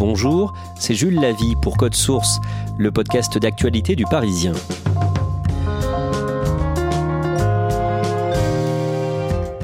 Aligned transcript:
Bonjour, 0.00 0.54
c'est 0.76 0.94
Jules 0.94 1.20
Lavie 1.20 1.56
pour 1.60 1.76
Code 1.76 1.94
Source, 1.94 2.40
le 2.78 2.90
podcast 2.90 3.36
d'actualité 3.36 3.96
du 3.96 4.06
Parisien. 4.06 4.54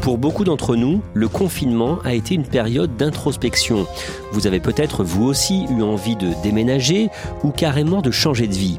Pour 0.02 0.18
beaucoup 0.18 0.44
d'entre 0.44 0.76
nous, 0.76 1.00
le 1.14 1.28
confinement 1.28 2.00
a 2.04 2.12
été 2.12 2.34
une 2.34 2.44
période 2.44 2.98
d'introspection. 2.98 3.86
Vous 4.32 4.46
avez 4.46 4.60
peut-être 4.60 5.04
vous 5.04 5.24
aussi 5.24 5.64
eu 5.70 5.80
envie 5.80 6.16
de 6.16 6.30
déménager 6.42 7.08
ou 7.42 7.50
carrément 7.50 8.02
de 8.02 8.10
changer 8.10 8.46
de 8.46 8.54
vie. 8.54 8.76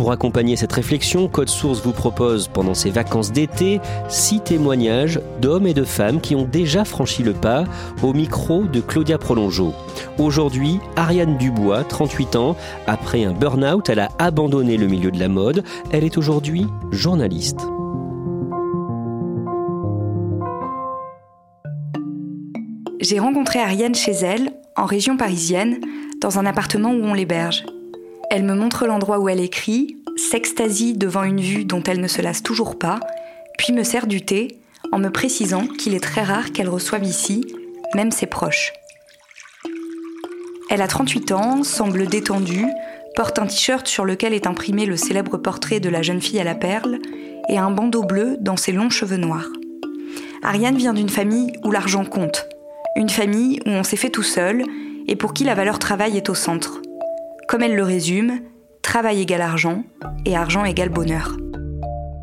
Pour 0.00 0.12
accompagner 0.12 0.56
cette 0.56 0.72
réflexion, 0.72 1.28
Code 1.28 1.50
Source 1.50 1.82
vous 1.82 1.92
propose 1.92 2.48
pendant 2.48 2.72
ces 2.72 2.88
vacances 2.88 3.32
d'été 3.32 3.82
six 4.08 4.40
témoignages 4.40 5.20
d'hommes 5.42 5.66
et 5.66 5.74
de 5.74 5.84
femmes 5.84 6.22
qui 6.22 6.34
ont 6.34 6.46
déjà 6.46 6.86
franchi 6.86 7.22
le 7.22 7.34
pas 7.34 7.64
au 8.02 8.14
micro 8.14 8.62
de 8.62 8.80
Claudia 8.80 9.18
Prolongeau. 9.18 9.74
Aujourd'hui, 10.16 10.80
Ariane 10.96 11.36
Dubois, 11.36 11.84
38 11.84 12.36
ans, 12.36 12.56
après 12.86 13.24
un 13.24 13.32
burn-out, 13.32 13.90
elle 13.90 13.98
a 13.98 14.08
abandonné 14.18 14.78
le 14.78 14.86
milieu 14.86 15.10
de 15.10 15.20
la 15.20 15.28
mode. 15.28 15.64
Elle 15.92 16.04
est 16.04 16.16
aujourd'hui 16.16 16.66
journaliste. 16.90 17.60
J'ai 23.02 23.18
rencontré 23.18 23.58
Ariane 23.58 23.94
chez 23.94 24.12
elle, 24.12 24.54
en 24.76 24.86
région 24.86 25.18
parisienne, 25.18 25.78
dans 26.22 26.38
un 26.38 26.46
appartement 26.46 26.90
où 26.90 27.02
on 27.04 27.12
l'héberge. 27.12 27.66
Elle 28.30 28.44
me 28.44 28.54
montre 28.54 28.86
l'endroit 28.86 29.18
où 29.18 29.28
elle 29.28 29.40
écrit, 29.40 29.96
s'extasie 30.16 30.96
devant 30.96 31.24
une 31.24 31.40
vue 31.40 31.64
dont 31.64 31.82
elle 31.82 32.00
ne 32.00 32.06
se 32.06 32.22
lasse 32.22 32.44
toujours 32.44 32.78
pas, 32.78 33.00
puis 33.58 33.72
me 33.72 33.82
sert 33.82 34.06
du 34.06 34.22
thé 34.24 34.60
en 34.92 34.98
me 34.98 35.10
précisant 35.10 35.66
qu'il 35.66 35.94
est 35.94 36.02
très 36.02 36.22
rare 36.22 36.52
qu'elle 36.52 36.68
reçoive 36.68 37.02
ici, 37.02 37.44
même 37.96 38.12
ses 38.12 38.26
proches. 38.26 38.72
Elle 40.70 40.80
a 40.80 40.86
38 40.86 41.32
ans, 41.32 41.62
semble 41.64 42.06
détendue, 42.06 42.66
porte 43.16 43.40
un 43.40 43.46
t-shirt 43.46 43.88
sur 43.88 44.04
lequel 44.04 44.32
est 44.32 44.46
imprimé 44.46 44.86
le 44.86 44.96
célèbre 44.96 45.36
portrait 45.36 45.80
de 45.80 45.88
la 45.88 46.02
jeune 46.02 46.20
fille 46.20 46.38
à 46.38 46.44
la 46.44 46.54
perle 46.54 47.00
et 47.48 47.58
un 47.58 47.72
bandeau 47.72 48.04
bleu 48.04 48.36
dans 48.38 48.56
ses 48.56 48.70
longs 48.70 48.90
cheveux 48.90 49.16
noirs. 49.16 49.50
Ariane 50.44 50.76
vient 50.76 50.94
d'une 50.94 51.08
famille 51.08 51.52
où 51.64 51.72
l'argent 51.72 52.04
compte, 52.04 52.48
une 52.94 53.10
famille 53.10 53.58
où 53.66 53.70
on 53.70 53.82
s'est 53.82 53.96
fait 53.96 54.10
tout 54.10 54.22
seul 54.22 54.62
et 55.08 55.16
pour 55.16 55.34
qui 55.34 55.42
la 55.42 55.56
valeur 55.56 55.80
travail 55.80 56.16
est 56.16 56.30
au 56.30 56.34
centre. 56.36 56.80
Comme 57.50 57.64
elle 57.64 57.74
le 57.74 57.82
résume, 57.82 58.42
travail 58.80 59.22
égale 59.22 59.42
argent 59.42 59.82
et 60.24 60.36
argent 60.36 60.64
égale 60.64 60.88
bonheur. 60.88 61.36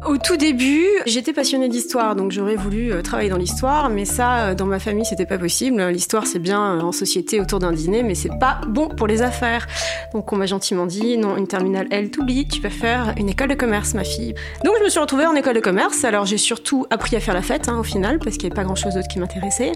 Au 0.06 0.18
tout 0.18 0.38
début, 0.38 0.86
j'étais 1.08 1.34
passionnée 1.34 1.70
d'histoire, 1.70 2.16
donc 2.16 2.32
j'aurais 2.32 2.56
voulu 2.56 2.94
euh, 2.94 3.02
travailler 3.02 3.30
dans 3.30 3.38
l'histoire, 3.38 3.90
mais 3.90 4.06
ça, 4.06 4.50
euh, 4.50 4.56
dans 4.56 4.68
ma 4.68 4.78
famille, 4.78 5.06
c'était 5.06 5.26
pas 5.26 5.40
possible. 5.40 5.82
L'histoire, 5.88 6.28
c'est 6.28 6.38
bien 6.38 6.78
euh, 6.78 6.82
en 6.82 6.92
société 6.92 7.42
autour 7.42 7.58
d'un 7.58 7.72
dîner, 7.72 8.04
mais 8.04 8.14
c'est 8.14 8.38
pas 8.40 8.62
bon 8.68 8.90
pour 8.90 9.08
les 9.08 9.24
affaires. 9.24 9.68
Donc 10.14 10.32
on 10.32 10.36
m'a 10.36 10.46
gentiment 10.46 10.86
dit, 10.86 11.18
non, 11.18 11.36
une 11.36 11.48
terminale 11.48 11.88
L, 11.90 12.12
t'oublies, 12.12 12.48
tu 12.48 12.62
peux 12.62 12.70
faire 12.70 13.16
une 13.18 13.28
école 13.28 13.50
de 13.50 13.56
commerce, 13.56 13.96
ma 13.96 14.04
fille. 14.04 14.36
Donc 14.64 14.76
je 14.78 14.84
me 14.84 14.90
suis 14.90 15.00
retrouvée 15.00 15.26
en 15.26 15.34
école 15.34 15.56
de 15.56 15.62
commerce. 15.62 16.06
Alors 16.06 16.28
j'ai 16.28 16.38
surtout 16.38 16.86
appris 16.92 17.16
à 17.16 17.20
faire 17.20 17.34
la 17.34 17.42
fête, 17.42 17.68
hein, 17.68 17.80
au 17.80 17.84
final, 17.84 18.20
parce 18.20 18.38
qu'il 18.38 18.48
n'y 18.48 18.54
avait 18.54 18.62
pas 18.62 18.66
grand-chose 18.66 18.94
d'autre 18.94 19.08
qui 19.08 19.18
m'intéressait. 19.18 19.72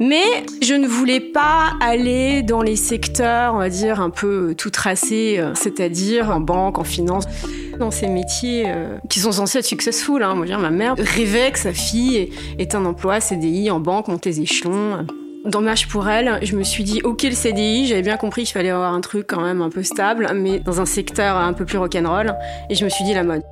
Mais 0.00 0.24
je 0.62 0.72
ne 0.72 0.86
voulais 0.86 1.20
pas 1.20 1.74
aller 1.82 2.42
dans 2.42 2.62
les 2.62 2.76
secteurs, 2.76 3.54
on 3.54 3.58
va 3.58 3.68
dire, 3.68 4.00
un 4.00 4.10
peu 4.10 4.54
tout 4.56 4.70
tracés, 4.70 5.44
c'est-à-dire 5.54 6.30
en 6.30 6.40
banque, 6.40 6.78
en 6.78 6.84
finance 6.84 7.24
dans 7.78 7.90
ces 7.90 8.08
métiers 8.08 8.64
qui 9.08 9.20
sont 9.20 9.32
censés 9.32 9.49
successful. 9.62 10.22
Hein. 10.22 10.34
Moi, 10.34 10.46
je 10.46 10.54
ma 10.54 10.70
mère 10.70 10.94
rêvait 10.96 11.50
que 11.52 11.58
sa 11.58 11.72
fille 11.72 12.30
ait 12.58 12.74
un 12.74 12.84
emploi 12.84 13.20
CDI 13.20 13.70
en 13.70 13.80
banque, 13.80 14.08
monter 14.08 14.30
les 14.30 14.40
échelons. 14.42 15.06
Dommage 15.44 15.88
pour 15.88 16.08
elle, 16.08 16.38
je 16.42 16.54
me 16.54 16.62
suis 16.62 16.84
dit, 16.84 17.00
ok 17.02 17.22
le 17.22 17.32
CDI, 17.32 17.86
j'avais 17.86 18.02
bien 18.02 18.18
compris 18.18 18.44
qu'il 18.44 18.52
fallait 18.52 18.68
avoir 18.68 18.92
un 18.92 19.00
truc 19.00 19.26
quand 19.26 19.40
même 19.40 19.62
un 19.62 19.70
peu 19.70 19.82
stable, 19.82 20.30
mais 20.34 20.60
dans 20.60 20.82
un 20.82 20.84
secteur 20.84 21.36
un 21.36 21.54
peu 21.54 21.64
plus 21.64 21.78
rock'n'roll, 21.78 22.36
et 22.68 22.74
je 22.74 22.84
me 22.84 22.90
suis 22.90 23.04
dit 23.04 23.14
la 23.14 23.24
mode. 23.24 23.42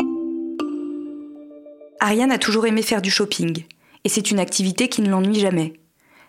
Ariane 2.00 2.30
a 2.30 2.36
toujours 2.36 2.66
aimé 2.66 2.82
faire 2.82 3.00
du 3.00 3.10
shopping, 3.10 3.64
et 4.04 4.08
c'est 4.10 4.30
une 4.30 4.38
activité 4.38 4.88
qui 4.88 5.00
ne 5.00 5.08
l'ennuie 5.08 5.40
jamais. 5.40 5.80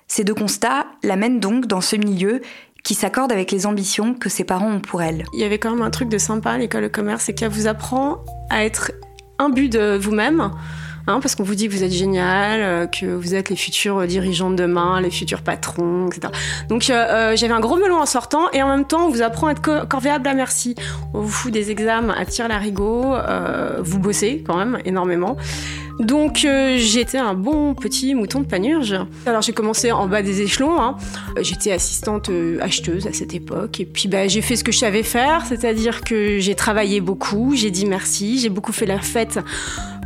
Ces 0.07 0.23
deux 0.23 0.33
constats 0.33 0.87
l'amènent 1.03 1.41
donc 1.41 1.67
dans 1.67 1.81
ce 1.81 1.97
milieu 1.97 2.39
qui 2.83 2.93
s'accorde 2.93 3.31
avec 3.31 3.51
les 3.51 3.65
ambitions 3.65 4.13
que 4.13 4.29
ses 4.29 4.45
parents 4.45 4.71
ont 4.71 4.79
pour 4.79 5.01
elle. 5.01 5.25
Il 5.33 5.39
y 5.41 5.43
avait 5.43 5.59
quand 5.59 5.71
même 5.71 5.81
un 5.81 5.91
truc 5.91 6.07
de 6.07 6.17
sympa 6.17 6.51
à 6.51 6.57
l'école 6.57 6.83
de 6.83 6.87
commerce, 6.87 7.25
c'est 7.25 7.33
qu'elle 7.33 7.51
vous 7.51 7.67
apprend 7.67 8.23
à 8.49 8.63
être 8.63 8.93
un 9.39 9.49
but 9.49 9.69
de 9.69 9.97
vous-même. 9.97 10.51
Hein, 11.09 11.19
parce 11.21 11.33
qu'on 11.33 11.43
vous 11.43 11.55
dit 11.55 11.67
que 11.67 11.73
vous 11.73 11.83
êtes 11.83 11.91
génial, 11.91 12.61
euh, 12.61 12.85
que 12.85 13.07
vous 13.07 13.33
êtes 13.33 13.49
les 13.49 13.55
futurs 13.55 14.05
dirigeants 14.05 14.51
de 14.51 14.55
demain, 14.55 15.01
les 15.01 15.09
futurs 15.09 15.41
patrons, 15.41 16.07
etc. 16.07 16.31
Donc 16.67 16.87
euh, 16.89 16.93
euh, 16.93 17.35
j'avais 17.35 17.53
un 17.53 17.59
gros 17.59 17.77
melon 17.77 17.97
en 17.97 18.05
sortant 18.05 18.51
et 18.51 18.61
en 18.61 18.67
même 18.67 18.85
temps 18.85 19.07
on 19.07 19.09
vous 19.09 19.23
apprend 19.23 19.47
à 19.47 19.51
être 19.53 19.87
corvéable 19.87 20.27
à 20.27 20.35
merci. 20.35 20.75
On 21.15 21.21
vous 21.21 21.29
fout 21.29 21.51
des 21.51 21.71
examens 21.71 22.13
à 22.13 22.25
tir 22.25 22.47
larigot, 22.47 23.15
vous 23.79 23.99
bossez 23.99 24.43
quand 24.45 24.57
même 24.57 24.77
énormément. 24.85 25.35
Donc 25.99 26.47
j'étais 26.77 27.17
un 27.17 27.33
bon 27.33 27.75
petit 27.75 28.15
mouton 28.15 28.39
de 28.39 28.45
panurge. 28.45 28.95
Alors 29.25 29.41
j'ai 29.41 29.53
commencé 29.53 29.91
en 29.91 30.07
bas 30.07 30.21
des 30.21 30.41
échelons. 30.41 30.81
Hein. 30.81 30.95
J'étais 31.41 31.71
assistante 31.71 32.31
acheteuse 32.61 33.07
à 33.07 33.13
cette 33.13 33.33
époque. 33.33 33.79
Et 33.79 33.85
puis 33.85 34.07
bah, 34.07 34.27
j'ai 34.27 34.41
fait 34.41 34.55
ce 34.55 34.63
que 34.63 34.71
je 34.71 34.77
savais 34.77 35.03
faire, 35.03 35.45
c'est-à-dire 35.45 36.01
que 36.01 36.39
j'ai 36.39 36.55
travaillé 36.55 37.01
beaucoup, 37.01 37.53
j'ai 37.55 37.71
dit 37.71 37.85
merci, 37.85 38.39
j'ai 38.39 38.49
beaucoup 38.49 38.71
fait 38.71 38.85
la 38.85 38.99
fête 38.99 39.39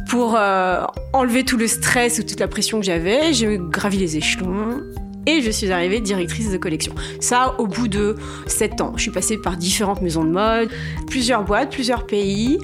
pour 0.09 0.35
euh, 0.35 0.83
enlever 1.13 1.43
tout 1.43 1.57
le 1.57 1.67
stress 1.67 2.19
ou 2.19 2.23
toute 2.23 2.39
la 2.39 2.47
pression 2.47 2.79
que 2.79 2.85
j'avais. 2.85 3.33
J'ai 3.33 3.59
gravi 3.59 3.97
les 3.97 4.17
échelons. 4.17 4.81
Et 5.25 5.41
je 5.41 5.49
suis 5.49 5.71
arrivée 5.71 6.01
directrice 6.01 6.51
de 6.51 6.57
collection. 6.57 6.93
Ça, 7.21 7.55
au 7.57 7.65
bout 7.65 7.87
de 7.87 8.17
7 8.47 8.81
ans. 8.81 8.93
Je 8.97 9.03
suis 9.03 9.11
passée 9.11 9.37
par 9.37 9.55
différentes 9.55 10.01
maisons 10.01 10.25
de 10.25 10.31
mode, 10.31 10.69
plusieurs 11.07 11.43
boîtes, 11.43 11.71
plusieurs 11.71 12.05
pays. 12.05 12.59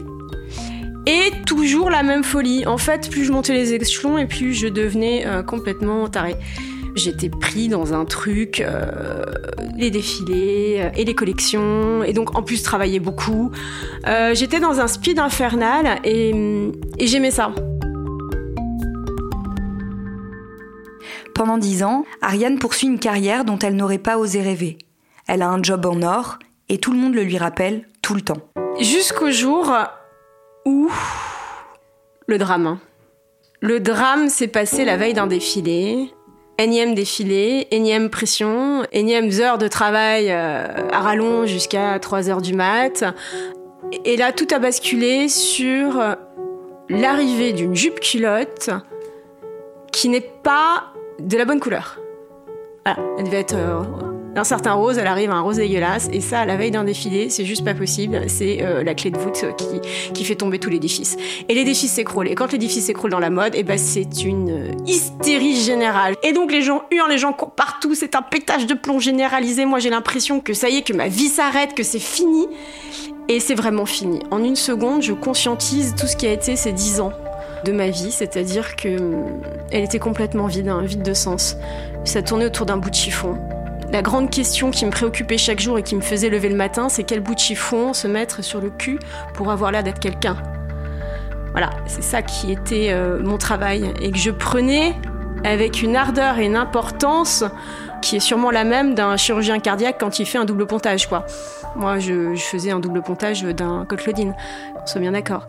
Et 1.06 1.32
toujours 1.46 1.90
la 1.90 2.04
même 2.04 2.24
folie. 2.24 2.66
En 2.66 2.78
fait, 2.78 3.10
plus 3.10 3.26
je 3.26 3.32
montais 3.32 3.54
les 3.54 3.74
échelons 3.74 4.18
et 4.18 4.26
plus 4.26 4.54
je 4.54 4.68
devenais 4.68 5.26
euh, 5.26 5.44
complètement 5.44 6.08
tarée. 6.08 6.36
J'étais 6.96 7.30
pris 7.30 7.70
dans 7.70 7.94
un 7.94 8.06
truc, 8.06 8.60
euh, 8.60 9.24
les 9.78 9.92
défilés 9.92 10.78
euh, 10.80 10.90
et 10.96 11.06
les 11.06 11.16
collections, 11.16 12.04
et 12.04 12.14
donc 12.14 12.38
en 12.38 12.44
plus 12.44 12.62
travailler 12.64 13.00
beaucoup. 13.00 13.52
Euh, 14.08 14.34
j'étais 14.34 14.60
dans 14.60 14.80
un 14.80 14.88
speed 14.88 15.20
infernal 15.20 16.00
et, 16.04 16.34
et 16.98 17.08
j'aimais 17.08 17.32
ça. 17.32 17.54
Pendant 21.34 21.58
dix 21.58 21.84
ans, 21.84 22.06
Ariane 22.22 22.60
poursuit 22.60 22.88
une 22.88 23.00
carrière 23.00 23.46
dont 23.46 23.60
elle 23.60 23.76
n'aurait 23.76 23.98
pas 23.98 24.18
osé 24.18 24.42
rêver. 24.42 24.78
Elle 25.28 25.42
a 25.42 25.50
un 25.50 25.64
job 25.64 25.86
en 25.86 26.02
or 26.02 26.38
et 26.68 26.80
tout 26.80 26.92
le 26.92 26.98
monde 26.98 27.14
le 27.14 27.24
lui 27.24 27.38
rappelle 27.38 27.88
tout 28.02 28.14
le 28.14 28.22
temps. 28.22 28.42
Jusqu'au 28.82 29.32
jour 29.32 29.72
où 30.66 30.90
le 32.28 32.38
drame. 32.38 32.80
Le 33.62 33.80
drame 33.80 34.30
s'est 34.30 34.48
passé 34.48 34.86
la 34.86 34.98
veille 34.98 35.14
d'un 35.14 35.28
défilé 35.28 36.14
énième 36.60 36.94
défilé, 36.94 37.68
énième 37.72 38.10
pression, 38.10 38.86
énième 38.92 39.30
heures 39.40 39.58
de 39.58 39.68
travail 39.68 40.30
euh, 40.30 40.68
à 40.92 41.00
rallonge 41.00 41.48
jusqu'à 41.48 41.98
3 42.00 42.30
heures 42.30 42.42
du 42.42 42.54
mat. 42.54 43.04
Et 44.06 44.18
là, 44.18 44.34
tout 44.34 44.48
a 44.54 44.60
basculé 44.60 45.30
sur 45.30 46.04
l'arrivée 46.90 47.54
d'une 47.54 47.76
jupe 47.76 48.00
culotte 48.00 48.70
qui 49.92 50.10
n'est 50.10 50.22
pas 50.22 50.94
de 51.20 51.38
la 51.38 51.46
bonne 51.46 51.60
couleur. 51.60 52.00
Voilà, 52.86 53.00
elle 53.18 53.26
devait 53.26 53.40
être 53.40 53.56
euh, 54.40 54.42
un 54.42 54.44
certain 54.44 54.74
rose, 54.74 54.98
elle 54.98 55.08
arrive 55.08 55.32
à 55.32 55.36
un 55.36 55.42
rose 55.42 55.58
dégueulasse, 55.58 56.10
et 56.12 56.22
ça, 56.22 56.40
à 56.40 56.46
la 56.46 56.58
veille 56.58 56.72
d'un 56.72 56.84
défilé, 56.84 57.30
c'est 57.30 57.46
juste 57.46 57.64
pas 57.64 57.74
possible. 57.74 58.22
C'est 58.28 58.60
euh, 58.62 58.84
la 58.84 58.94
clé 58.94 59.12
de 59.12 59.18
voûte 59.18 59.46
qui, 59.58 60.12
qui 60.14 60.24
fait 60.24 60.36
tomber 60.36 60.60
tous 60.60 60.70
l'édifice. 60.70 61.18
Et 61.48 61.54
l'édifice 61.54 61.94
s'écroule. 61.94 62.28
Et 62.28 62.36
quand 62.36 62.52
l'édifice 62.52 62.86
s'écroule 62.86 63.12
dans 63.12 63.20
la 63.20 63.30
mode, 63.30 63.56
et 63.56 63.60
eh 63.60 63.64
ben 63.64 63.78
c'est 63.78 64.24
une 64.24 64.50
euh, 64.50 64.72
hystérie 64.86 65.56
générale. 65.56 66.16
Et 66.24 66.34
donc 66.34 66.52
les 66.52 66.62
gens 66.62 66.84
hurlent, 66.92 67.10
les 67.10 67.18
gens 67.18 67.34
courent 67.34 67.52
partout, 67.52 67.96
c'est 67.96 68.16
un 68.16 68.22
pétage 68.22 68.66
de 68.66 68.74
plomb 68.74 69.00
généralisé. 69.00 69.66
Moi, 69.66 69.80
j'ai 69.80 69.90
l'impression 69.90 70.40
que 70.40 70.54
ça 70.54 70.70
y 70.70 70.78
est, 70.78 70.82
que 70.82 70.94
ma 70.94 71.08
vie 71.08 71.28
s'arrête, 71.28 71.74
que 71.76 71.84
c'est 71.84 72.00
fini. 72.00 72.48
Et 73.28 73.40
c'est 73.40 73.56
vraiment 73.56 73.86
fini. 73.86 74.22
En 74.32 74.44
une 74.44 74.56
seconde, 74.56 75.04
je 75.04 75.14
conscientise 75.14 75.94
tout 76.00 76.08
ce 76.08 76.16
qui 76.16 76.26
a 76.26 76.32
été 76.32 76.56
ces 76.56 76.72
dix 76.72 77.00
ans 77.00 77.12
de 77.66 77.72
ma 77.72 77.90
vie, 77.90 78.12
c'est-à-dire 78.12 78.76
que 78.76 79.00
hum, 79.00 79.42
elle 79.72 79.84
était 79.84 80.00
complètement 80.00 80.48
vide, 80.48 80.70
un 80.70 80.82
vide 80.82 81.04
de 81.04 81.14
sens. 81.14 81.58
Ça 82.06 82.22
tournait 82.22 82.46
autour 82.46 82.66
d'un 82.66 82.78
bout 82.78 82.90
de 82.90 82.96
chiffon. 82.96 83.38
La 83.92 84.04
grande 84.04 84.30
question 84.30 84.70
qui 84.70 84.86
me 84.86 84.92
préoccupait 84.92 85.40
chaque 85.40 85.60
jour 85.60 85.80
et 85.80 85.84
qui 85.84 85.96
me 85.96 86.02
faisait 86.02 86.30
lever 86.30 86.50
le 86.50 86.56
matin, 86.56 86.90
c'est 86.90 87.04
quel 87.04 87.22
bout 87.22 87.34
de 87.34 87.40
chiffon 87.40 87.94
se 87.94 88.08
mettre 88.08 88.44
sur 88.44 88.62
le 88.62 88.70
cul 88.70 89.00
pour 89.34 89.52
avoir 89.52 89.72
l'air 89.72 89.84
d'être 89.84 90.00
quelqu'un. 90.00 90.38
Voilà, 91.52 91.72
c'est 91.88 92.04
ça 92.04 92.22
qui 92.22 92.52
était 92.52 92.90
euh, 92.92 93.20
mon 93.24 93.40
travail 93.40 93.92
et 94.00 94.12
que 94.12 94.18
je 94.18 94.30
prenais 94.30 94.94
avec 95.44 95.82
une 95.82 95.96
ardeur 95.96 96.38
et 96.38 96.46
une 96.46 96.56
importance 96.56 97.44
qui 98.04 98.18
est 98.18 98.20
sûrement 98.20 98.52
la 98.52 98.64
même 98.64 98.94
d'un 98.94 99.18
chirurgien 99.18 99.60
cardiaque 99.60 99.98
quand 100.00 100.20
il 100.20 100.28
fait 100.28 100.38
un 100.38 100.46
double 100.46 100.68
pontage, 100.68 101.08
quoi. 101.08 101.26
Moi, 101.76 101.98
je, 101.98 102.36
faisais 102.36 102.70
un 102.70 102.80
double 102.80 103.02
pontage 103.02 103.42
d'un 103.42 103.86
Claudine, 103.86 104.36
on 104.76 104.86
soit 104.86 105.02
bien 105.02 105.14
d'accord. 105.14 105.48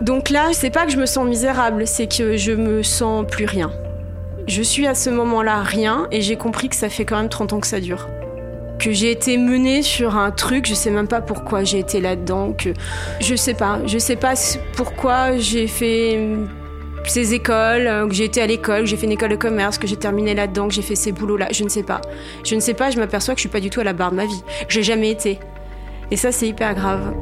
Donc 0.00 0.30
là, 0.30 0.48
c'est 0.52 0.70
pas 0.70 0.86
que 0.86 0.92
je 0.92 0.96
me 0.96 1.06
sens 1.06 1.26
misérable, 1.26 1.86
c'est 1.86 2.06
que 2.06 2.36
je 2.36 2.52
me 2.52 2.82
sens 2.82 3.26
plus 3.26 3.44
rien. 3.44 3.70
Je 4.46 4.62
suis 4.62 4.86
à 4.86 4.94
ce 4.94 5.10
moment-là 5.10 5.62
rien 5.62 6.06
et 6.12 6.20
j'ai 6.20 6.36
compris 6.36 6.68
que 6.68 6.76
ça 6.76 6.88
fait 6.88 7.04
quand 7.04 7.16
même 7.16 7.28
30 7.28 7.52
ans 7.54 7.60
que 7.60 7.66
ça 7.66 7.80
dure. 7.80 8.06
que 8.78 8.92
j'ai 8.92 9.10
été 9.10 9.38
menée 9.38 9.82
sur 9.82 10.16
un 10.16 10.30
truc, 10.30 10.66
je 10.66 10.74
sais 10.74 10.90
même 10.90 11.08
pas 11.08 11.22
pourquoi 11.22 11.64
j'ai 11.64 11.78
été 11.78 11.98
là-dedans, 12.00 12.52
que 12.52 12.74
je 13.20 13.34
sais 13.34 13.54
pas, 13.54 13.80
je 13.86 13.96
sais 13.96 14.16
pas 14.16 14.34
pourquoi 14.76 15.38
j'ai 15.38 15.66
fait 15.66 16.20
ces 17.04 17.32
écoles, 17.34 18.06
que 18.08 18.14
j'ai 18.14 18.24
été 18.24 18.42
à 18.42 18.46
l'école, 18.46 18.80
que 18.80 18.86
j'ai 18.86 18.96
fait 18.96 19.06
une 19.06 19.12
école 19.12 19.30
de 19.30 19.36
commerce, 19.36 19.78
que 19.78 19.86
j'ai 19.86 19.96
terminé 19.96 20.34
là-dedans, 20.34 20.68
que 20.68 20.74
j'ai 20.74 20.82
fait 20.82 20.94
ces 20.94 21.12
boulots-là, 21.12 21.48
je 21.52 21.64
ne 21.64 21.70
sais 21.70 21.82
pas. 21.82 22.02
Je 22.44 22.54
ne 22.54 22.60
sais 22.60 22.74
pas, 22.74 22.90
je 22.90 22.98
m'aperçois 22.98 23.34
que 23.34 23.38
je 23.38 23.42
suis 23.42 23.48
pas 23.48 23.60
du 23.60 23.70
tout 23.70 23.80
à 23.80 23.84
la 23.84 23.94
barre 23.94 24.10
de 24.10 24.16
ma 24.16 24.26
vie. 24.26 24.42
J'ai 24.68 24.82
jamais 24.82 25.10
été. 25.10 25.38
Et 26.10 26.16
ça, 26.16 26.30
c'est 26.30 26.46
hyper 26.46 26.74
grave. 26.74 27.14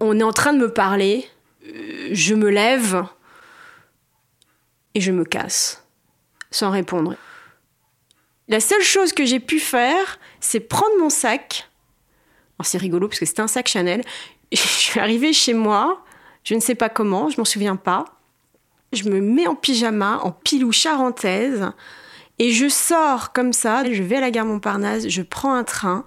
On 0.00 0.18
est 0.18 0.24
en 0.24 0.32
train 0.32 0.52
de 0.52 0.58
me 0.58 0.72
parler, 0.72 1.24
euh, 1.24 1.39
je 2.10 2.34
me 2.34 2.50
lève 2.50 3.04
et 4.94 5.00
je 5.00 5.12
me 5.12 5.24
casse 5.24 5.84
sans 6.50 6.70
répondre. 6.70 7.16
La 8.48 8.60
seule 8.60 8.82
chose 8.82 9.12
que 9.12 9.24
j'ai 9.24 9.40
pu 9.40 9.60
faire, 9.60 10.18
c'est 10.40 10.60
prendre 10.60 10.98
mon 10.98 11.10
sac. 11.10 11.70
c'est 12.64 12.78
rigolo 12.78 13.08
parce 13.08 13.20
que 13.20 13.26
c'était 13.26 13.42
un 13.42 13.46
sac 13.46 13.68
Chanel. 13.68 14.02
Je 14.52 14.58
suis 14.58 14.98
arrivée 14.98 15.32
chez 15.32 15.54
moi, 15.54 16.04
je 16.42 16.54
ne 16.56 16.60
sais 16.60 16.74
pas 16.74 16.88
comment, 16.88 17.28
je 17.28 17.38
m'en 17.38 17.44
souviens 17.44 17.76
pas. 17.76 18.06
Je 18.92 19.08
me 19.08 19.20
mets 19.20 19.46
en 19.46 19.54
pyjama, 19.54 20.18
en 20.24 20.32
pilou 20.32 20.72
charentaise, 20.72 21.70
et 22.40 22.50
je 22.50 22.68
sors 22.68 23.32
comme 23.32 23.52
ça. 23.52 23.84
Je 23.84 24.02
vais 24.02 24.16
à 24.16 24.20
la 24.20 24.32
gare 24.32 24.46
Montparnasse, 24.46 25.06
je 25.08 25.22
prends 25.22 25.54
un 25.54 25.62
train, 25.62 26.04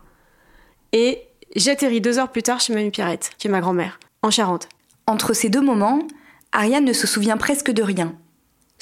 et 0.91 1.21
j'atterris 1.55 2.01
deux 2.01 2.19
heures 2.19 2.33
plus 2.33 2.43
tard 2.43 2.59
chez 2.59 2.73
Mamie 2.73 2.91
Pierrette, 2.91 3.31
qui 3.37 3.47
est 3.47 3.51
ma 3.51 3.61
grand-mère, 3.61 3.97
en 4.21 4.31
Charente. 4.31 4.67
Entre 5.07 5.33
ces 5.33 5.49
deux 5.49 5.61
moments, 5.61 6.07
Ariane 6.51 6.85
ne 6.85 6.93
se 6.93 7.07
souvient 7.07 7.37
presque 7.37 7.71
de 7.71 7.83
rien 7.83 8.15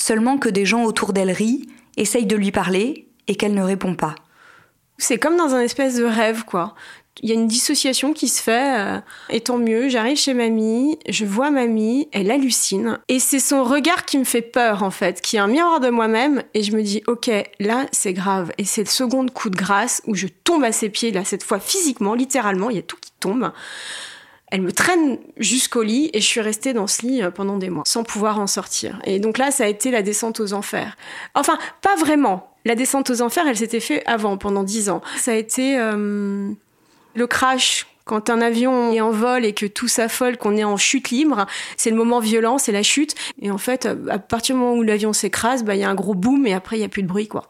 seulement 0.01 0.37
que 0.37 0.49
des 0.49 0.65
gens 0.65 0.83
autour 0.83 1.13
d'elle 1.13 1.31
rient, 1.31 1.67
essayent 1.97 2.25
de 2.25 2.35
lui 2.35 2.51
parler 2.51 3.07
et 3.27 3.35
qu'elle 3.35 3.53
ne 3.53 3.63
répond 3.63 3.95
pas. 3.95 4.15
C'est 4.97 5.17
comme 5.17 5.37
dans 5.37 5.55
un 5.55 5.61
espèce 5.61 5.95
de 5.95 6.03
rêve, 6.03 6.43
quoi. 6.45 6.75
Il 7.21 7.29
y 7.29 7.33
a 7.33 7.35
une 7.35 7.47
dissociation 7.47 8.13
qui 8.13 8.27
se 8.29 8.41
fait, 8.41 8.79
euh, 8.79 8.99
et 9.29 9.41
tant 9.41 9.57
mieux, 9.57 9.89
j'arrive 9.89 10.17
chez 10.17 10.33
mamie, 10.33 10.97
je 11.09 11.25
vois 11.25 11.51
mamie, 11.51 12.07
elle 12.13 12.31
hallucine, 12.31 12.99
et 13.09 13.19
c'est 13.19 13.39
son 13.39 13.63
regard 13.63 14.05
qui 14.05 14.17
me 14.17 14.23
fait 14.23 14.41
peur, 14.41 14.81
en 14.81 14.91
fait, 14.91 15.21
qui 15.21 15.35
est 15.35 15.39
un 15.39 15.47
miroir 15.47 15.81
de 15.81 15.89
moi-même, 15.89 16.41
et 16.53 16.63
je 16.63 16.73
me 16.75 16.81
dis, 16.81 17.03
ok, 17.07 17.29
là, 17.59 17.85
c'est 17.91 18.13
grave, 18.13 18.51
et 18.57 18.63
c'est 18.63 18.83
le 18.83 18.89
second 18.89 19.25
coup 19.27 19.49
de 19.49 19.57
grâce 19.57 20.01
où 20.07 20.15
je 20.15 20.27
tombe 20.27 20.63
à 20.63 20.71
ses 20.71 20.89
pieds, 20.89 21.11
là, 21.11 21.25
cette 21.25 21.43
fois 21.43 21.59
physiquement, 21.59 22.13
littéralement, 22.13 22.69
il 22.69 22.77
y 22.77 22.79
a 22.79 22.83
tout 22.83 22.97
qui 22.99 23.11
tombe. 23.19 23.51
Elle 24.51 24.61
me 24.61 24.71
traîne 24.71 25.17
jusqu'au 25.37 25.81
lit 25.81 26.09
et 26.13 26.19
je 26.19 26.25
suis 26.25 26.41
restée 26.41 26.73
dans 26.73 26.85
ce 26.85 27.05
lit 27.05 27.23
euh, 27.23 27.31
pendant 27.31 27.57
des 27.57 27.69
mois 27.69 27.83
sans 27.85 28.03
pouvoir 28.03 28.39
en 28.39 28.47
sortir. 28.47 29.01
Et 29.05 29.19
donc 29.19 29.37
là, 29.37 29.49
ça 29.49 29.63
a 29.63 29.67
été 29.67 29.91
la 29.91 30.01
descente 30.01 30.39
aux 30.41 30.53
enfers. 30.53 30.97
Enfin, 31.35 31.57
pas 31.81 31.95
vraiment. 31.95 32.53
La 32.65 32.75
descente 32.75 33.09
aux 33.09 33.21
enfers, 33.21 33.47
elle 33.47 33.57
s'était 33.57 33.79
faite 33.79 34.03
avant, 34.05 34.37
pendant 34.37 34.63
dix 34.63 34.89
ans. 34.89 35.01
Ça 35.17 35.31
a 35.31 35.35
été 35.35 35.79
euh, 35.79 36.51
le 37.15 37.27
crash 37.27 37.87
quand 38.03 38.29
un 38.29 38.41
avion 38.41 38.91
est 38.91 38.99
en 38.99 39.11
vol 39.11 39.45
et 39.45 39.53
que 39.53 39.65
tout 39.65 39.87
s'affole, 39.87 40.37
qu'on 40.37 40.57
est 40.57 40.63
en 40.63 40.75
chute 40.75 41.11
libre, 41.11 41.45
c'est 41.77 41.89
le 41.89 41.95
moment 41.95 42.19
violent, 42.19 42.57
c'est 42.57 42.71
la 42.71 42.83
chute. 42.83 43.15
Et 43.41 43.51
en 43.51 43.57
fait, 43.57 43.87
à 44.09 44.19
partir 44.19 44.55
du 44.55 44.61
moment 44.61 44.75
où 44.75 44.83
l'avion 44.83 45.13
s'écrase, 45.13 45.63
bah, 45.63 45.75
il 45.75 45.81
y 45.81 45.83
a 45.83 45.89
un 45.89 45.95
gros 45.95 46.13
boom 46.15 46.45
et 46.45 46.53
après, 46.53 46.75
il 46.75 46.79
n'y 46.79 46.85
a 46.85 46.89
plus 46.89 47.03
de 47.03 47.07
bruit, 47.07 47.27
quoi. 47.27 47.47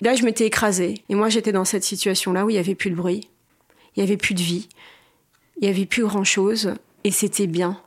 Là, 0.00 0.14
je 0.14 0.24
m'étais 0.24 0.46
écrasée. 0.46 1.04
Et 1.10 1.14
moi, 1.14 1.28
j'étais 1.28 1.52
dans 1.52 1.64
cette 1.64 1.84
situation-là 1.84 2.44
où 2.44 2.50
il 2.50 2.54
n'y 2.54 2.58
avait 2.58 2.74
plus 2.74 2.90
de 2.90 2.96
bruit. 2.96 3.28
Il 3.94 4.02
n'y 4.02 4.08
avait 4.08 4.16
plus 4.16 4.34
de 4.34 4.40
vie 4.40 4.68
il 5.60 5.68
n'y 5.68 5.74
avait 5.74 5.86
plus 5.86 6.04
grand-chose 6.04 6.74
et 7.04 7.10
c'était 7.10 7.46
bien. 7.46 7.80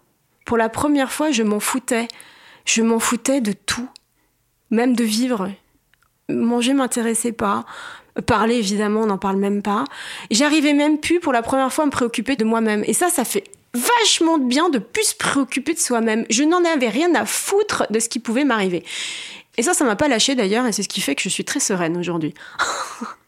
Pour 0.45 0.57
la 0.57 0.69
première 0.69 1.11
fois, 1.11 1.31
je 1.31 1.43
m'en 1.43 1.59
foutais. 1.59 2.07
Je 2.65 2.81
m'en 2.81 2.99
foutais 2.99 3.41
de 3.41 3.51
tout, 3.51 3.87
même 4.69 4.95
de 4.95 5.03
vivre. 5.03 5.51
Manger 6.29 6.73
m'intéressait 6.73 7.31
pas. 7.31 7.65
Parler, 8.27 8.55
évidemment, 8.55 9.01
on 9.01 9.05
n'en 9.07 9.17
parle 9.17 9.37
même 9.37 9.61
pas. 9.61 9.85
J'arrivais 10.29 10.73
même 10.73 10.99
plus, 10.99 11.19
pour 11.19 11.33
la 11.33 11.41
première 11.41 11.73
fois, 11.73 11.83
à 11.83 11.87
me 11.87 11.91
préoccuper 11.91 12.35
de 12.35 12.45
moi-même. 12.45 12.83
Et 12.85 12.93
ça, 12.93 13.09
ça 13.09 13.25
fait 13.25 13.43
vachement 13.73 14.37
de 14.37 14.45
bien 14.45 14.69
de 14.69 14.77
plus 14.77 15.07
se 15.07 15.15
préoccuper 15.15 15.73
de 15.73 15.79
soi-même. 15.79 16.25
Je 16.29 16.43
n'en 16.43 16.63
avais 16.63 16.89
rien 16.89 17.13
à 17.15 17.25
foutre 17.25 17.87
de 17.89 17.99
ce 17.99 18.07
qui 18.07 18.19
pouvait 18.19 18.45
m'arriver. 18.45 18.83
Et 19.57 19.63
ça, 19.63 19.73
ça 19.73 19.83
m'a 19.83 19.95
pas 19.95 20.07
lâché 20.07 20.35
d'ailleurs, 20.35 20.65
et 20.67 20.71
c'est 20.71 20.83
ce 20.83 20.89
qui 20.89 21.01
fait 21.01 21.15
que 21.15 21.21
je 21.21 21.29
suis 21.29 21.45
très 21.45 21.59
sereine 21.59 21.97
aujourd'hui. 21.97 22.33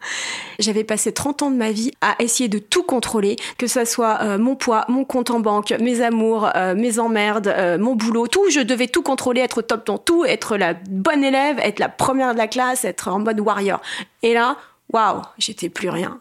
J'avais 0.59 0.83
passé 0.83 1.13
30 1.13 1.43
ans 1.43 1.51
de 1.51 1.55
ma 1.55 1.71
vie 1.71 1.91
à 2.01 2.15
essayer 2.19 2.49
de 2.49 2.59
tout 2.59 2.83
contrôler, 2.83 3.35
que 3.57 3.67
ce 3.67 3.85
soit 3.85 4.19
euh, 4.21 4.37
mon 4.37 4.55
poids, 4.55 4.85
mon 4.87 5.05
compte 5.05 5.31
en 5.31 5.39
banque, 5.39 5.71
mes 5.79 6.01
amours, 6.01 6.49
euh, 6.55 6.75
mes 6.75 6.99
emmerdes, 6.99 7.47
euh, 7.47 7.77
mon 7.77 7.95
boulot, 7.95 8.27
tout. 8.27 8.49
Je 8.49 8.61
devais 8.61 8.87
tout 8.87 9.01
contrôler, 9.01 9.41
être 9.41 9.61
top 9.61 9.85
dans 9.85 9.97
tout, 9.97 10.25
être 10.25 10.57
la 10.57 10.73
bonne 10.73 11.23
élève, 11.23 11.59
être 11.59 11.79
la 11.79 11.89
première 11.89 12.33
de 12.33 12.37
la 12.37 12.47
classe, 12.47 12.85
être 12.85 13.09
en 13.09 13.19
mode 13.19 13.39
warrior. 13.39 13.81
Et 14.23 14.33
là, 14.33 14.57
waouh, 14.91 15.21
j'étais 15.37 15.69
plus 15.69 15.89
rien. 15.89 16.19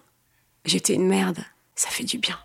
J'étais 0.65 0.95
une 0.95 1.07
merde. 1.07 1.39
Ça 1.75 1.91
fait 1.91 2.05
du 2.05 2.19
bien. 2.19 2.39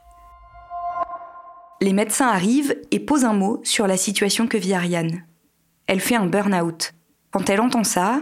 Les 1.81 1.93
médecins 1.93 2.27
arrivent 2.27 2.75
et 2.91 2.99
posent 2.99 3.23
un 3.23 3.33
mot 3.33 3.61
sur 3.63 3.87
la 3.87 3.95
situation 3.95 4.47
que 4.47 4.57
vit 4.57 4.73
Ariane. 4.73 5.23
Elle 5.87 6.01
fait 6.01 6.15
un 6.15 6.25
burn-out. 6.25 6.93
Quand 7.31 7.49
elle 7.49 7.61
entend 7.61 7.83
ça, 7.83 8.21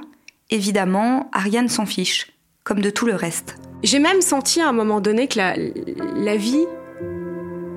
évidemment, 0.49 1.29
Ariane 1.33 1.69
s'en 1.69 1.85
fiche, 1.85 2.36
comme 2.67 2.81
de 2.81 2.89
tout 2.89 3.05
le 3.05 3.15
reste. 3.15 3.55
J'ai 3.81 3.99
même 3.99 4.19
senti 4.19 4.59
à 4.59 4.67
un 4.67 4.73
moment 4.73 4.99
donné 4.99 5.29
que 5.29 5.39
la, 5.39 6.35
vie 6.35 6.65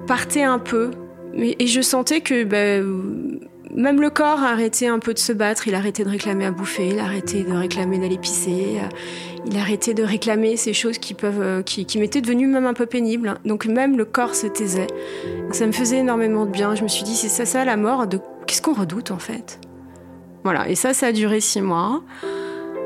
partait 0.09 0.43
un 0.43 0.59
peu. 0.59 0.91
Et 1.33 1.69
je 1.69 1.81
sentais 1.81 2.23
que 2.23 2.43
ben, 2.43 3.39
même 3.73 4.01
le 4.01 4.11
corps 4.11 4.43
arrêtait 4.43 4.89
un 4.89 4.99
peu 4.99 5.15
de 5.15 5.21
se 5.21 5.33
battre, 5.33 5.69
il 5.69 5.77
arrêtait 5.77 6.03
de 6.03 6.09
réclamer 6.09 6.45
à 6.47 6.51
bouffer, 6.51 6.89
il 6.89 6.99
arrêtait 6.99 7.45
de 7.45 7.53
réclamer 7.53 7.99
d'aller 7.99 8.19
pisser, 8.19 8.81
il 9.47 9.57
arrêtait 9.57 9.95
de 9.95 10.03
réclamer 10.03 10.57
ces 10.57 10.73
choses 10.73 10.99
qui 10.99 11.15
peuvent, 11.15 11.63
qui, 11.63 11.87
qui 11.87 12.01
m'étaient 12.01 12.21
devenues 12.21 12.49
même 12.49 12.67
un 12.67 12.75
peu 12.75 12.87
pénibles. 12.87 13.37
Donc 13.45 13.67
même 13.67 13.97
le 13.97 14.05
corps 14.05 14.35
se 14.35 14.49
taisait. 14.49 14.89
Ça 15.53 15.69
me 15.69 15.73
faisait 15.73 15.99
énormément 15.99 16.47
de 16.47 16.51
bien. 16.51 16.75
Je 16.75 16.83
me 16.83 16.89
suis 16.89 17.05
dit, 17.05 17.15
c'est 17.15 17.29
ça, 17.29 17.47
ça 17.47 17.65
la 17.65 17.77
mort. 17.77 18.09
De 18.09 18.19
qu'est-ce 18.49 18.61
qu'on 18.61 18.75
redoute 18.75 19.13
en 19.13 19.21
fait? 19.21 19.61
Voilà, 20.43 20.69
et 20.69 20.75
ça, 20.75 20.95
ça 20.95 21.09
a 21.09 21.13
duré 21.13 21.39
six 21.39 21.61
mois. 21.61 22.03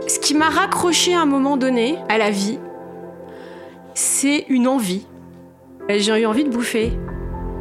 Ce 0.07 0.19
qui 0.19 0.35
m'a 0.35 0.51
raccroché 0.51 1.15
à 1.15 1.21
un 1.21 1.27
moment 1.27 1.57
donné 1.57 1.97
à 2.09 2.19
la 2.19 2.31
vie, 2.31 2.59
c'est 3.95 4.45
une 4.49 4.69
envie. 4.69 5.07
J'ai 5.89 6.21
eu 6.21 6.27
envie 6.27 6.45
de 6.45 6.51
bouffer. 6.51 6.93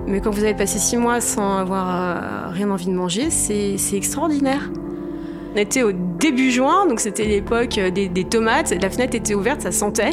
Mais 0.08 0.20
quand 0.20 0.32
vous 0.32 0.44
avez 0.44 0.54
passé 0.54 0.80
six 0.80 0.98
mois 0.98 1.22
sans 1.22 1.58
avoir 1.58 1.88
euh, 1.90 2.52
rien 2.52 2.70
envie 2.70 2.88
de 2.88 2.92
manger, 2.94 3.30
c'est 3.30 3.78
extraordinaire. 3.94 4.70
On 5.54 5.58
était 5.58 5.84
au 5.84 5.92
début 5.92 6.52
juin, 6.52 6.88
donc 6.88 7.00
c'était 7.00 7.26
l'époque 7.26 7.80
des, 7.80 8.24
tomates. 8.26 8.74
La 8.82 8.90
fenêtre 8.90 9.16
était 9.16 9.36
ouverte, 9.36 9.62
ça 9.62 9.72
sentait. 9.72 10.10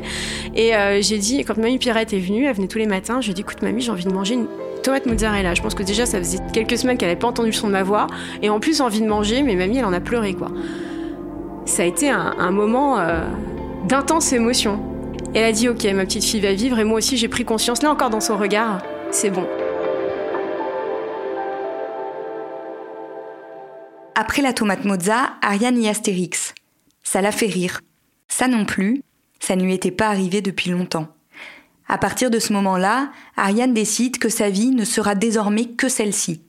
Et 0.54 0.76
euh, 0.76 1.00
j'ai 1.00 1.18
dit, 1.18 1.42
quand 1.44 1.56
mamie 1.56 1.78
Pierrette 1.78 2.12
est 2.12 2.18
venue, 2.18 2.44
elle 2.44 2.54
venait 2.54 2.68
tous 2.68 2.78
les 2.78 2.86
matins, 2.86 3.20
je 3.20 3.26
lui 3.26 3.30
ai 3.32 3.34
dit, 3.34 3.40
écoute 3.40 3.62
mamie, 3.62 3.80
j'ai 3.80 3.90
envie 3.90 4.04
de 4.04 4.12
manger 4.12 4.34
une 4.34 4.46
tomate 4.82 5.06
mozzarella. 5.06 5.54
Je 5.54 5.62
pense 5.62 5.74
que 5.74 5.82
déjà, 5.82 6.06
ça 6.06 6.18
faisait 6.18 6.38
quelques 6.52 6.76
semaines 6.76 6.98
qu'elle 6.98 7.08
n'avait 7.08 7.18
pas 7.18 7.28
entendu 7.28 7.48
le 7.48 7.54
son 7.54 7.68
de 7.68 7.72
ma 7.72 7.82
voix. 7.82 8.06
Et 8.42 8.50
en 8.50 8.60
plus, 8.60 8.80
envie 8.80 9.00
de 9.00 9.06
manger, 9.06 9.42
mais 9.42 9.56
mamie, 9.56 9.78
elle 9.78 9.86
en 9.86 9.92
a 9.92 10.00
pleuré, 10.00 10.34
quoi. 10.34 10.48
Ça 11.66 11.82
a 11.82 11.86
été 11.86 12.10
un, 12.10 12.50
moment 12.50 12.98
euh, 12.98 13.24
d'intense 13.86 14.32
émotion. 14.32 14.80
elle 15.34 15.44
a 15.44 15.52
dit, 15.52 15.68
ok, 15.68 15.84
ma 15.94 16.04
petite 16.04 16.24
fille 16.24 16.40
va 16.40 16.52
vivre. 16.52 16.78
Et 16.78 16.84
moi 16.84 16.98
aussi, 16.98 17.16
j'ai 17.16 17.28
pris 17.28 17.44
conscience, 17.44 17.82
là 17.82 17.90
encore 17.90 18.10
dans 18.10 18.20
son 18.20 18.36
regard, 18.36 18.82
c'est 19.10 19.30
bon. 19.30 19.46
Après 24.14 24.42
la 24.42 24.52
tomate 24.52 24.84
mozza, 24.84 25.34
Ariane 25.42 25.80
y 25.80 25.88
Astérix. 25.88 26.54
Ça 27.02 27.20
l'a 27.22 27.32
fait 27.32 27.46
rire. 27.46 27.80
Ça 28.28 28.48
non 28.48 28.64
plus, 28.64 29.02
ça 29.38 29.56
ne 29.56 29.62
lui 29.62 29.74
était 29.74 29.90
pas 29.90 30.08
arrivé 30.08 30.42
depuis 30.42 30.70
longtemps. 30.70 31.08
À 31.88 31.98
partir 31.98 32.30
de 32.30 32.38
ce 32.38 32.52
moment-là, 32.52 33.10
Ariane 33.36 33.74
décide 33.74 34.18
que 34.18 34.28
sa 34.28 34.50
vie 34.50 34.70
ne 34.70 34.84
sera 34.84 35.14
désormais 35.14 35.64
que 35.64 35.88
celle-ci. 35.88 36.42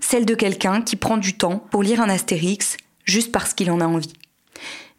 Celle 0.00 0.26
de 0.26 0.34
quelqu'un 0.34 0.82
qui 0.82 0.96
prend 0.96 1.16
du 1.16 1.34
temps 1.34 1.64
pour 1.70 1.82
lire 1.82 2.00
un 2.00 2.08
Astérix 2.08 2.76
juste 3.04 3.32
parce 3.32 3.54
qu'il 3.54 3.70
en 3.70 3.80
a 3.80 3.86
envie. 3.86 4.12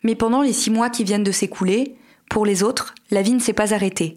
Mais 0.03 0.15
pendant 0.15 0.41
les 0.41 0.53
six 0.53 0.69
mois 0.69 0.89
qui 0.89 1.03
viennent 1.03 1.23
de 1.23 1.31
s'écouler, 1.31 1.95
pour 2.29 2.45
les 2.45 2.63
autres, 2.63 2.93
la 3.11 3.21
vie 3.21 3.33
ne 3.33 3.39
s'est 3.39 3.53
pas 3.53 3.73
arrêtée. 3.73 4.15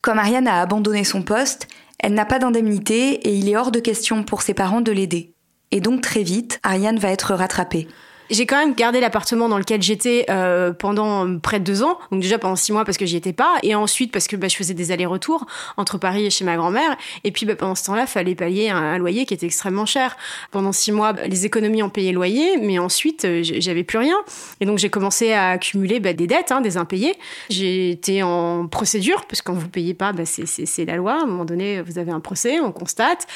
Comme 0.00 0.18
Ariane 0.18 0.48
a 0.48 0.60
abandonné 0.60 1.04
son 1.04 1.22
poste, 1.22 1.68
elle 1.98 2.14
n'a 2.14 2.26
pas 2.26 2.38
d'indemnité 2.38 3.14
et 3.26 3.34
il 3.34 3.48
est 3.48 3.56
hors 3.56 3.70
de 3.70 3.80
question 3.80 4.24
pour 4.24 4.42
ses 4.42 4.54
parents 4.54 4.80
de 4.82 4.92
l'aider. 4.92 5.32
Et 5.70 5.80
donc 5.80 6.02
très 6.02 6.22
vite, 6.22 6.60
Ariane 6.62 6.98
va 6.98 7.10
être 7.10 7.34
rattrapée. 7.34 7.88
J'ai 8.30 8.46
quand 8.46 8.56
même 8.56 8.74
gardé 8.74 9.00
l'appartement 9.00 9.48
dans 9.48 9.58
lequel 9.58 9.82
j'étais 9.82 10.24
euh, 10.30 10.72
pendant 10.72 11.38
près 11.38 11.60
de 11.60 11.64
deux 11.64 11.82
ans. 11.82 11.98
Donc 12.10 12.22
déjà 12.22 12.38
pendant 12.38 12.56
six 12.56 12.72
mois 12.72 12.84
parce 12.84 12.96
que 12.96 13.04
j'y 13.04 13.16
étais 13.16 13.32
pas, 13.32 13.56
et 13.62 13.74
ensuite 13.74 14.12
parce 14.12 14.28
que 14.28 14.36
bah, 14.36 14.48
je 14.48 14.56
faisais 14.56 14.72
des 14.72 14.92
allers-retours 14.92 15.46
entre 15.76 15.98
Paris 15.98 16.26
et 16.26 16.30
chez 16.30 16.44
ma 16.44 16.56
grand-mère. 16.56 16.96
Et 17.24 17.32
puis 17.32 17.44
bah, 17.44 17.56
pendant 17.56 17.74
ce 17.74 17.84
temps-là, 17.84 18.06
fallait 18.06 18.34
payer 18.34 18.70
un, 18.70 18.96
loyer 18.98 19.26
qui 19.26 19.34
était 19.34 19.46
extrêmement 19.46 19.84
cher. 19.84 20.16
Pendant 20.50 20.72
six 20.72 20.92
mois, 20.92 21.12
les 21.12 21.44
économies 21.44 21.82
ont 21.82 21.90
payé 21.90 22.12
le 22.12 22.16
loyer, 22.16 22.56
mais 22.58 22.78
ensuite 22.78 23.24
euh, 23.24 23.40
j'avais 23.42 23.84
plus 23.84 23.98
rien. 23.98 24.16
Et 24.60 24.66
donc 24.66 24.78
j'ai 24.78 24.90
commencé 24.90 25.32
à 25.32 25.50
accumuler 25.50 26.00
bah, 26.00 26.12
des 26.14 26.26
dettes, 26.26 26.52
hein, 26.52 26.60
des 26.60 26.76
impayés. 26.76 27.14
J'ai 27.50 27.90
été 27.90 28.22
en 28.22 28.68
procédure 28.68 29.26
parce 29.26 29.42
que 29.42 29.46
quand 29.50 29.58
vous 29.58 29.68
payez 29.68 29.92
pas, 29.92 30.12
bah, 30.12 30.24
c'est 30.24 30.84
la 30.84 30.96
loi. 30.96 31.12
À 31.12 31.22
un 31.22 31.26
moment 31.26 31.44
donné, 31.44 31.82
vous 31.82 31.98
avez 31.98 32.12
un 32.12 32.20
procès, 32.20 32.60
on 32.60 32.72
constate. 32.72 33.26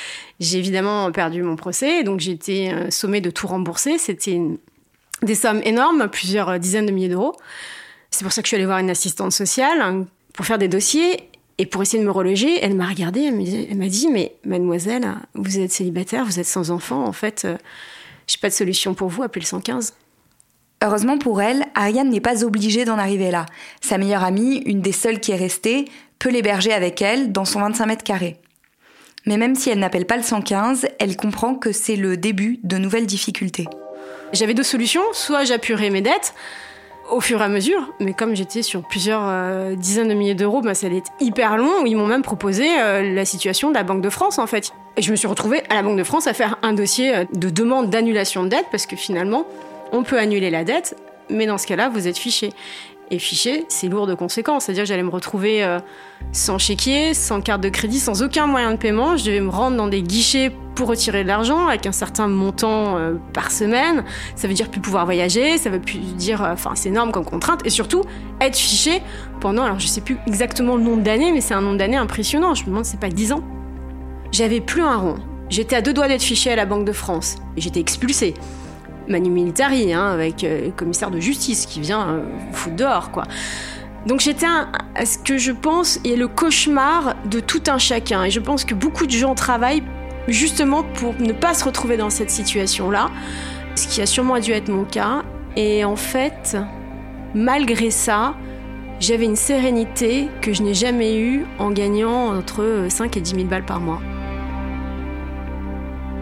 J'ai 0.40 0.58
évidemment 0.58 1.10
perdu 1.12 1.42
mon 1.42 1.56
procès, 1.56 2.04
donc 2.04 2.20
été 2.30 2.72
euh, 2.72 2.90
sommée 2.90 3.20
de 3.20 3.30
tout 3.30 3.46
rembourser. 3.46 3.98
C'était 3.98 4.32
une 4.32 4.58
des 5.22 5.34
sommes 5.34 5.60
énormes, 5.64 6.08
plusieurs 6.08 6.58
dizaines 6.58 6.86
de 6.86 6.92
milliers 6.92 7.08
d'euros. 7.08 7.34
C'est 8.10 8.24
pour 8.24 8.32
ça 8.32 8.42
que 8.42 8.46
je 8.46 8.50
suis 8.50 8.56
allée 8.56 8.66
voir 8.66 8.78
une 8.78 8.90
assistante 8.90 9.32
sociale 9.32 9.80
hein, 9.80 10.06
pour 10.32 10.46
faire 10.46 10.58
des 10.58 10.68
dossiers. 10.68 11.28
Et 11.60 11.66
pour 11.66 11.82
essayer 11.82 12.00
de 12.00 12.06
me 12.06 12.12
reloger, 12.12 12.62
elle 12.62 12.76
m'a 12.76 12.86
regardée, 12.86 13.22
elle 13.22 13.76
m'a 13.76 13.88
dit, 13.88 14.08
mais 14.08 14.36
mademoiselle, 14.44 15.08
vous 15.34 15.58
êtes 15.58 15.72
célibataire, 15.72 16.24
vous 16.24 16.38
êtes 16.38 16.46
sans 16.46 16.70
enfant, 16.70 17.04
en 17.04 17.12
fait, 17.12 17.44
euh, 17.44 17.56
j'ai 18.28 18.38
pas 18.38 18.48
de 18.48 18.54
solution 18.54 18.94
pour 18.94 19.08
vous, 19.08 19.24
appelez 19.24 19.40
le 19.40 19.48
115. 19.48 19.94
Heureusement 20.84 21.18
pour 21.18 21.42
elle, 21.42 21.64
Ariane 21.74 22.10
n'est 22.10 22.20
pas 22.20 22.44
obligée 22.44 22.84
d'en 22.84 22.96
arriver 22.96 23.32
là. 23.32 23.46
Sa 23.80 23.98
meilleure 23.98 24.22
amie, 24.22 24.58
une 24.66 24.80
des 24.80 24.92
seules 24.92 25.18
qui 25.18 25.32
est 25.32 25.36
restée, 25.36 25.86
peut 26.20 26.30
l'héberger 26.30 26.72
avec 26.72 27.02
elle 27.02 27.32
dans 27.32 27.44
son 27.44 27.58
25 27.58 27.86
mètres 27.86 28.04
carrés. 28.04 28.36
Mais 29.26 29.36
même 29.36 29.56
si 29.56 29.68
elle 29.70 29.80
n'appelle 29.80 30.06
pas 30.06 30.16
le 30.16 30.22
115, 30.22 30.86
elle 31.00 31.16
comprend 31.16 31.56
que 31.56 31.72
c'est 31.72 31.96
le 31.96 32.16
début 32.16 32.60
de 32.62 32.78
nouvelles 32.78 33.06
difficultés. 33.06 33.66
J'avais 34.32 34.54
deux 34.54 34.62
solutions, 34.62 35.02
soit 35.12 35.44
j'appuierais 35.44 35.90
mes 35.90 36.02
dettes, 36.02 36.34
au 37.10 37.20
fur 37.20 37.40
et 37.40 37.44
à 37.44 37.48
mesure, 37.48 37.94
mais 38.00 38.12
comme 38.12 38.36
j'étais 38.36 38.62
sur 38.62 38.82
plusieurs 38.82 39.22
euh, 39.24 39.74
dizaines 39.74 40.08
de 40.08 40.14
milliers 40.14 40.34
d'euros, 40.34 40.60
bah, 40.60 40.74
ça 40.74 40.86
allait 40.86 40.98
être 40.98 41.10
hyper 41.20 41.56
long. 41.56 41.84
Ils 41.86 41.96
m'ont 41.96 42.06
même 42.06 42.22
proposé 42.22 42.68
euh, 42.78 43.14
la 43.14 43.24
situation 43.24 43.70
de 43.70 43.74
la 43.74 43.82
Banque 43.82 44.02
de 44.02 44.10
France 44.10 44.38
en 44.38 44.46
fait. 44.46 44.72
Et 44.96 45.02
je 45.02 45.10
me 45.10 45.16
suis 45.16 45.26
retrouvée 45.28 45.62
à 45.70 45.74
la 45.74 45.82
Banque 45.82 45.96
de 45.96 46.04
France 46.04 46.26
à 46.26 46.34
faire 46.34 46.58
un 46.62 46.74
dossier 46.74 47.16
euh, 47.16 47.24
de 47.32 47.48
demande 47.48 47.88
d'annulation 47.88 48.42
de 48.44 48.48
dette 48.48 48.66
parce 48.70 48.86
que 48.86 48.96
finalement, 48.96 49.46
on 49.92 50.02
peut 50.02 50.18
annuler 50.18 50.50
la 50.50 50.64
dette, 50.64 50.96
mais 51.30 51.46
dans 51.46 51.58
ce 51.58 51.66
cas-là, 51.66 51.88
vous 51.88 52.06
êtes 52.08 52.18
fiché. 52.18 52.52
Et 53.10 53.18
fiché, 53.18 53.64
c'est 53.68 53.88
lourd 53.88 54.06
de 54.06 54.14
conséquences. 54.14 54.64
C'est-à-dire 54.64 54.84
que 54.84 54.88
j'allais 54.88 55.02
me 55.02 55.10
retrouver 55.10 55.64
euh, 55.64 55.78
sans 56.32 56.58
chéquier, 56.58 57.14
sans 57.14 57.40
carte 57.40 57.62
de 57.62 57.70
crédit, 57.70 57.98
sans 57.98 58.22
aucun 58.22 58.46
moyen 58.46 58.72
de 58.72 58.76
paiement. 58.76 59.16
Je 59.16 59.24
devais 59.24 59.40
me 59.40 59.48
rendre 59.48 59.78
dans 59.78 59.88
des 59.88 60.02
guichets 60.02 60.52
pour 60.74 60.88
retirer 60.88 61.22
de 61.22 61.28
l'argent 61.28 61.68
avec 61.68 61.86
un 61.86 61.92
certain 61.92 62.28
montant 62.28 62.98
euh, 62.98 63.14
par 63.32 63.50
semaine. 63.50 64.04
Ça 64.36 64.46
veut 64.46 64.52
dire 64.52 64.70
plus 64.70 64.80
pouvoir 64.80 65.06
voyager, 65.06 65.56
ça 65.56 65.70
veut 65.70 65.80
plus 65.80 65.98
dire, 65.98 66.44
euh, 66.44 66.52
enfin, 66.52 66.72
c'est 66.74 66.90
énorme 66.90 67.10
comme 67.10 67.24
contrainte. 67.24 67.62
Et 67.64 67.70
surtout, 67.70 68.02
être 68.42 68.56
fiché 68.56 69.00
pendant, 69.40 69.64
alors 69.64 69.78
je 69.78 69.86
sais 69.86 70.02
plus 70.02 70.18
exactement 70.26 70.76
le 70.76 70.82
nombre 70.82 71.02
d'années, 71.02 71.32
mais 71.32 71.40
c'est 71.40 71.54
un 71.54 71.62
nombre 71.62 71.78
d'années 71.78 71.96
impressionnant. 71.96 72.54
Je 72.54 72.64
me 72.64 72.68
demande, 72.68 72.84
c'est 72.84 73.00
pas 73.00 73.08
10 73.08 73.32
ans. 73.32 73.42
J'avais 74.32 74.60
plus 74.60 74.82
un 74.82 74.96
rond. 74.96 75.16
J'étais 75.48 75.76
à 75.76 75.80
deux 75.80 75.94
doigts 75.94 76.08
d'être 76.08 76.22
fiché 76.22 76.52
à 76.52 76.56
la 76.56 76.66
Banque 76.66 76.84
de 76.84 76.92
France. 76.92 77.36
Et 77.56 77.62
j'étais 77.62 77.80
expulsée. 77.80 78.34
Manu 79.08 79.30
Militari, 79.30 79.92
hein, 79.92 80.06
avec 80.06 80.44
euh, 80.44 80.66
le 80.66 80.70
commissaire 80.70 81.10
de 81.10 81.20
justice 81.20 81.66
qui 81.66 81.80
vient 81.80 82.08
euh, 82.08 82.22
foutre 82.52 82.76
dehors, 82.76 83.10
quoi. 83.10 83.24
Donc 84.06 84.20
j'étais 84.20 84.46
à 84.46 85.04
ce 85.04 85.18
que 85.18 85.38
je 85.38 85.52
pense 85.52 85.98
est 86.04 86.16
le 86.16 86.28
cauchemar 86.28 87.16
de 87.26 87.40
tout 87.40 87.62
un 87.66 87.78
chacun. 87.78 88.24
Et 88.24 88.30
je 88.30 88.40
pense 88.40 88.64
que 88.64 88.74
beaucoup 88.74 89.06
de 89.06 89.10
gens 89.10 89.34
travaillent 89.34 89.82
justement 90.28 90.82
pour 90.82 91.14
ne 91.20 91.32
pas 91.32 91.52
se 91.52 91.64
retrouver 91.64 91.96
dans 91.96 92.08
cette 92.08 92.30
situation-là, 92.30 93.10
ce 93.74 93.88
qui 93.88 94.00
a 94.00 94.06
sûrement 94.06 94.38
dû 94.38 94.52
être 94.52 94.68
mon 94.68 94.84
cas. 94.84 95.24
Et 95.56 95.84
en 95.84 95.96
fait, 95.96 96.56
malgré 97.34 97.90
ça, 97.90 98.34
j'avais 99.00 99.24
une 99.24 99.36
sérénité 99.36 100.28
que 100.40 100.52
je 100.52 100.62
n'ai 100.62 100.74
jamais 100.74 101.18
eue 101.18 101.44
en 101.58 101.70
gagnant 101.70 102.36
entre 102.36 102.86
5 102.88 103.16
et 103.16 103.20
10 103.20 103.34
000 103.34 103.44
balles 103.44 103.66
par 103.66 103.80
mois. 103.80 104.00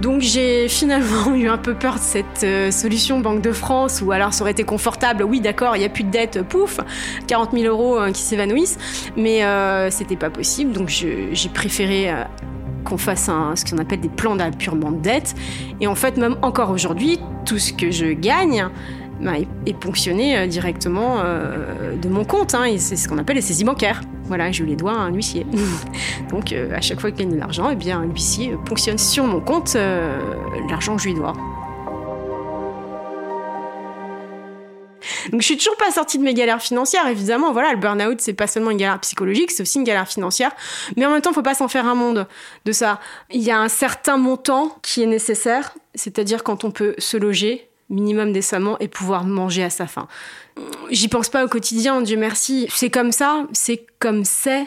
Donc 0.00 0.20
j'ai 0.20 0.68
finalement 0.68 1.34
eu 1.34 1.48
un 1.48 1.58
peu 1.58 1.74
peur 1.74 1.94
de 1.94 2.00
cette 2.00 2.44
euh, 2.44 2.70
solution 2.70 3.20
Banque 3.20 3.40
de 3.40 3.52
France, 3.52 4.02
ou 4.04 4.12
alors 4.12 4.34
ça 4.34 4.42
aurait 4.42 4.50
été 4.52 4.64
confortable, 4.64 5.22
oui 5.22 5.40
d'accord, 5.40 5.76
il 5.76 5.80
n'y 5.80 5.84
a 5.84 5.88
plus 5.88 6.04
de 6.04 6.10
dette, 6.10 6.42
pouf, 6.42 6.80
40 7.26 7.52
000 7.52 7.64
euros 7.64 7.98
euh, 7.98 8.10
qui 8.10 8.22
s'évanouissent, 8.22 8.78
mais 9.16 9.44
euh, 9.44 9.90
c'était 9.90 10.16
pas 10.16 10.30
possible, 10.30 10.72
donc 10.72 10.88
j'ai 10.88 11.48
préféré 11.52 12.10
euh, 12.10 12.24
qu'on 12.84 12.98
fasse 12.98 13.30
ce 13.54 13.64
qu'on 13.64 13.78
appelle 13.78 14.00
des 14.00 14.08
plans 14.08 14.36
d'appurement 14.36 14.92
de 14.92 15.00
dette, 15.00 15.34
et 15.80 15.86
en 15.86 15.94
fait 15.94 16.16
même 16.18 16.36
encore 16.42 16.70
aujourd'hui, 16.70 17.18
tout 17.44 17.58
ce 17.58 17.72
que 17.72 17.90
je 17.90 18.06
gagne, 18.06 18.68
bah, 19.20 19.32
est, 19.64 19.72
ponctionné 19.72 20.46
directement 20.46 21.22
de 21.22 22.08
mon 22.08 22.24
compte. 22.24 22.54
Hein, 22.54 22.64
et 22.64 22.78
c'est 22.78 22.96
ce 22.96 23.08
qu'on 23.08 23.18
appelle 23.18 23.36
les 23.36 23.42
saisies 23.42 23.64
bancaires. 23.64 24.02
Voilà, 24.26 24.50
je 24.52 24.64
les 24.64 24.76
dois 24.76 24.92
à 24.92 24.96
un 24.96 25.12
huissier. 25.12 25.46
Donc 26.30 26.52
euh, 26.52 26.74
à 26.74 26.80
chaque 26.80 27.00
fois 27.00 27.10
qu'il 27.10 27.20
gagne 27.20 27.34
de 27.34 27.40
l'argent, 27.40 27.70
eh 27.70 27.76
bien, 27.76 28.00
un 28.00 28.04
huissier 28.04 28.56
ponctionne 28.64 28.98
sur 28.98 29.24
mon 29.24 29.40
compte 29.40 29.76
l'argent 30.68 30.96
que 30.96 31.02
je 31.02 31.08
lui 31.08 31.14
dois. 31.14 31.34
Donc 35.30 35.40
je 35.40 35.46
suis 35.46 35.56
toujours 35.56 35.76
pas 35.76 35.90
sortie 35.90 36.18
de 36.18 36.22
mes 36.22 36.34
galères 36.34 36.62
financières, 36.62 37.06
évidemment. 37.08 37.52
Voilà, 37.52 37.72
le 37.72 37.78
burn-out, 37.78 38.20
c'est 38.20 38.32
pas 38.32 38.46
seulement 38.46 38.70
une 38.70 38.76
galère 38.76 39.00
psychologique, 39.00 39.50
c'est 39.50 39.62
aussi 39.62 39.78
une 39.78 39.84
galère 39.84 40.08
financière. 40.08 40.52
Mais 40.96 41.06
en 41.06 41.10
même 41.10 41.20
temps, 41.20 41.32
faut 41.32 41.42
pas 41.42 41.54
s'en 41.54 41.68
faire 41.68 41.86
un 41.86 41.94
monde 41.94 42.26
de 42.64 42.72
ça. 42.72 43.00
Il 43.30 43.42
y 43.42 43.50
a 43.50 43.58
un 43.58 43.68
certain 43.68 44.16
montant 44.16 44.76
qui 44.82 45.02
est 45.02 45.06
nécessaire, 45.06 45.74
c'est-à-dire 45.94 46.44
quand 46.44 46.64
on 46.64 46.70
peut 46.70 46.94
se 46.98 47.16
loger, 47.16 47.68
minimum 47.88 48.32
décemment 48.32 48.78
et 48.80 48.88
pouvoir 48.88 49.24
manger 49.24 49.62
à 49.62 49.70
sa 49.70 49.86
faim. 49.86 50.08
J'y 50.90 51.08
pense 51.08 51.28
pas 51.28 51.44
au 51.44 51.48
quotidien, 51.48 52.02
Dieu 52.02 52.16
merci. 52.16 52.66
C'est 52.70 52.90
comme 52.90 53.12
ça, 53.12 53.46
c'est 53.52 53.86
comme 53.98 54.24
c'est, 54.24 54.64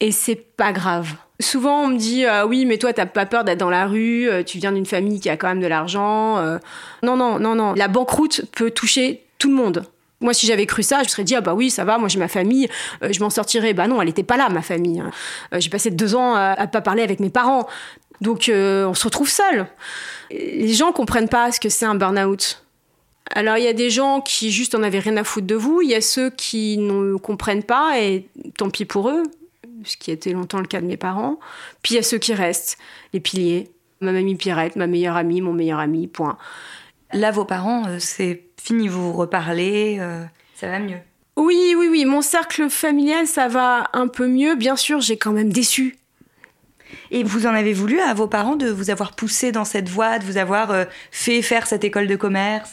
et 0.00 0.12
c'est 0.12 0.36
pas 0.36 0.72
grave. 0.72 1.14
Souvent, 1.40 1.82
on 1.82 1.86
me 1.88 1.96
dit 1.96 2.24
euh, 2.26 2.46
oui, 2.46 2.64
mais 2.64 2.78
toi, 2.78 2.92
t'as 2.92 3.06
pas 3.06 3.26
peur 3.26 3.44
d'être 3.44 3.58
dans 3.58 3.70
la 3.70 3.86
rue. 3.86 4.28
Euh, 4.28 4.42
tu 4.42 4.58
viens 4.58 4.72
d'une 4.72 4.86
famille 4.86 5.20
qui 5.20 5.28
a 5.28 5.36
quand 5.36 5.48
même 5.48 5.60
de 5.60 5.66
l'argent. 5.66 6.38
Euh. 6.38 6.58
Non, 7.02 7.16
non, 7.16 7.38
non, 7.38 7.54
non. 7.54 7.74
La 7.74 7.88
banqueroute 7.88 8.42
peut 8.52 8.70
toucher 8.70 9.24
tout 9.38 9.48
le 9.48 9.56
monde. 9.56 9.84
Moi, 10.20 10.32
si 10.32 10.46
j'avais 10.46 10.64
cru 10.64 10.82
ça, 10.82 11.02
je 11.02 11.08
serais 11.08 11.24
dit 11.24 11.34
ah 11.34 11.40
bah 11.40 11.54
oui, 11.54 11.70
ça 11.70 11.84
va. 11.84 11.98
Moi, 11.98 12.08
j'ai 12.08 12.18
ma 12.18 12.28
famille, 12.28 12.68
je 13.02 13.20
m'en 13.20 13.30
sortirais. 13.30 13.74
Bah 13.74 13.88
non, 13.88 14.00
elle 14.00 14.08
était 14.08 14.22
pas 14.22 14.36
là, 14.36 14.48
ma 14.48 14.62
famille. 14.62 15.00
Hein. 15.00 15.10
j'ai 15.58 15.68
passé 15.70 15.90
deux 15.90 16.14
ans 16.14 16.34
à, 16.34 16.52
à, 16.52 16.66
pas 16.66 16.80
parler 16.80 17.02
avec 17.02 17.18
mes 17.20 17.30
parents, 17.30 17.66
donc 18.20 18.50
on 18.50 18.94
se 18.94 19.04
retrouve 19.04 19.28
seul 19.28 19.66
les 20.30 20.72
gens 20.72 20.92
comprennent 20.92 21.28
pas 21.28 21.52
ce 21.52 21.60
que 21.60 21.68
c'est 21.68 21.84
un 21.84 21.94
burn-out. 21.94 22.64
Alors 23.30 23.56
il 23.56 23.64
y 23.64 23.68
a 23.68 23.72
des 23.72 23.90
gens 23.90 24.20
qui 24.20 24.50
juste 24.50 24.74
en 24.74 24.82
avaient 24.82 24.98
rien 24.98 25.16
à 25.16 25.24
foutre 25.24 25.46
de 25.46 25.54
vous, 25.54 25.80
il 25.80 25.90
y 25.90 25.94
a 25.94 26.00
ceux 26.00 26.30
qui 26.30 26.76
ne 26.78 27.16
comprennent 27.16 27.62
pas 27.62 27.98
et 27.98 28.28
tant 28.58 28.68
pis 28.68 28.84
pour 28.84 29.08
eux, 29.08 29.22
ce 29.84 29.96
qui 29.96 30.10
été 30.10 30.32
longtemps 30.32 30.60
le 30.60 30.66
cas 30.66 30.80
de 30.80 30.86
mes 30.86 30.96
parents. 30.96 31.38
Puis 31.82 31.94
il 31.94 31.96
y 31.96 32.00
a 32.00 32.02
ceux 32.02 32.18
qui 32.18 32.34
restent, 32.34 32.76
les 33.12 33.20
piliers, 33.20 33.70
ma 34.00 34.12
mamie 34.12 34.34
Pierrette, 34.34 34.76
ma 34.76 34.86
meilleure 34.86 35.16
amie, 35.16 35.40
mon 35.40 35.54
meilleur 35.54 35.78
ami, 35.78 36.06
point. 36.06 36.36
Là 37.12 37.30
vos 37.30 37.44
parents, 37.44 37.86
euh, 37.86 37.96
c'est 37.98 38.44
fini, 38.60 38.88
vous 38.88 39.12
reparlez, 39.12 39.98
euh, 40.00 40.24
ça 40.54 40.68
va 40.68 40.78
mieux. 40.78 40.98
Oui, 41.36 41.74
oui, 41.76 41.88
oui, 41.90 42.04
mon 42.04 42.20
cercle 42.20 42.68
familial, 42.68 43.26
ça 43.26 43.48
va 43.48 43.88
un 43.92 44.06
peu 44.06 44.28
mieux. 44.28 44.54
Bien 44.54 44.76
sûr, 44.76 45.00
j'ai 45.00 45.16
quand 45.16 45.32
même 45.32 45.52
déçu 45.52 45.96
et 47.14 47.22
vous 47.22 47.46
en 47.46 47.54
avez 47.54 47.72
voulu 47.72 48.00
à 48.00 48.12
vos 48.12 48.26
parents 48.26 48.56
de 48.56 48.68
vous 48.68 48.90
avoir 48.90 49.12
poussé 49.12 49.52
dans 49.52 49.64
cette 49.64 49.88
voie, 49.88 50.18
de 50.18 50.24
vous 50.24 50.36
avoir 50.36 50.72
euh, 50.72 50.84
fait 51.12 51.42
faire 51.42 51.68
cette 51.68 51.84
école 51.84 52.08
de 52.08 52.16
commerce 52.16 52.72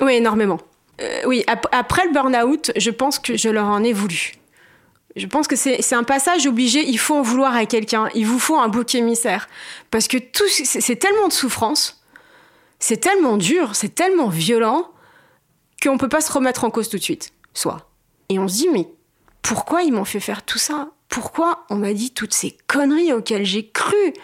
Oui, 0.00 0.14
énormément. 0.14 0.60
Euh, 1.02 1.22
oui, 1.26 1.44
après 1.72 2.04
le 2.06 2.12
burn-out, 2.12 2.70
je 2.76 2.90
pense 2.90 3.18
que 3.18 3.36
je 3.36 3.48
leur 3.48 3.66
en 3.66 3.82
ai 3.82 3.92
voulu. 3.92 4.34
Je 5.16 5.26
pense 5.26 5.48
que 5.48 5.56
c'est 5.56 5.92
un 5.92 6.04
passage 6.04 6.46
obligé, 6.46 6.84
il 6.86 6.98
faut 6.98 7.16
en 7.16 7.22
vouloir 7.22 7.56
à 7.56 7.66
quelqu'un, 7.66 8.08
il 8.14 8.26
vous 8.26 8.38
faut 8.38 8.56
un 8.56 8.68
bouc 8.68 8.94
émissaire. 8.94 9.48
Parce 9.90 10.06
que 10.06 10.18
c'est 10.62 10.96
tellement 10.96 11.26
de 11.26 11.32
souffrance, 11.32 12.00
c'est 12.78 12.98
tellement 12.98 13.36
dur, 13.36 13.74
c'est 13.74 13.92
tellement 13.92 14.28
violent, 14.28 14.88
qu'on 15.82 15.94
ne 15.94 15.98
peut 15.98 16.08
pas 16.08 16.20
se 16.20 16.30
remettre 16.30 16.62
en 16.62 16.70
cause 16.70 16.88
tout 16.88 16.98
de 16.98 17.02
suite, 17.02 17.32
soit. 17.54 17.90
Et 18.28 18.38
on 18.38 18.46
se 18.46 18.54
dit, 18.54 18.68
mais 18.72 18.86
pourquoi 19.42 19.82
ils 19.82 19.92
m'ont 19.92 20.04
fait 20.04 20.20
faire 20.20 20.44
tout 20.44 20.58
ça? 20.58 20.90
Pourquoi 21.10 21.64
on 21.68 21.76
m'a 21.76 21.92
dit 21.92 22.12
toutes 22.12 22.32
ces 22.32 22.56
conneries 22.68 23.12
auxquelles 23.12 23.44
j'ai 23.44 23.68
cru 23.68 24.14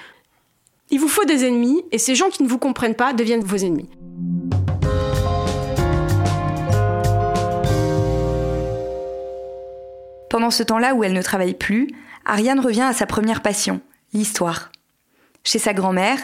Il 0.90 1.00
vous 1.00 1.08
faut 1.08 1.24
des 1.24 1.44
ennemis, 1.44 1.82
et 1.90 1.98
ces 1.98 2.14
gens 2.14 2.30
qui 2.30 2.44
ne 2.44 2.48
vous 2.48 2.58
comprennent 2.58 2.94
pas 2.94 3.12
deviennent 3.12 3.44
vos 3.44 3.56
ennemis. 3.56 3.90
Pendant 10.30 10.50
ce 10.50 10.62
temps-là 10.62 10.94
où 10.94 11.02
elle 11.02 11.12
ne 11.12 11.22
travaille 11.22 11.54
plus, 11.54 11.88
Ariane 12.24 12.60
revient 12.60 12.82
à 12.82 12.92
sa 12.92 13.06
première 13.06 13.42
passion, 13.42 13.80
l'histoire. 14.12 14.70
Chez 15.42 15.58
sa 15.58 15.74
grand-mère, 15.74 16.18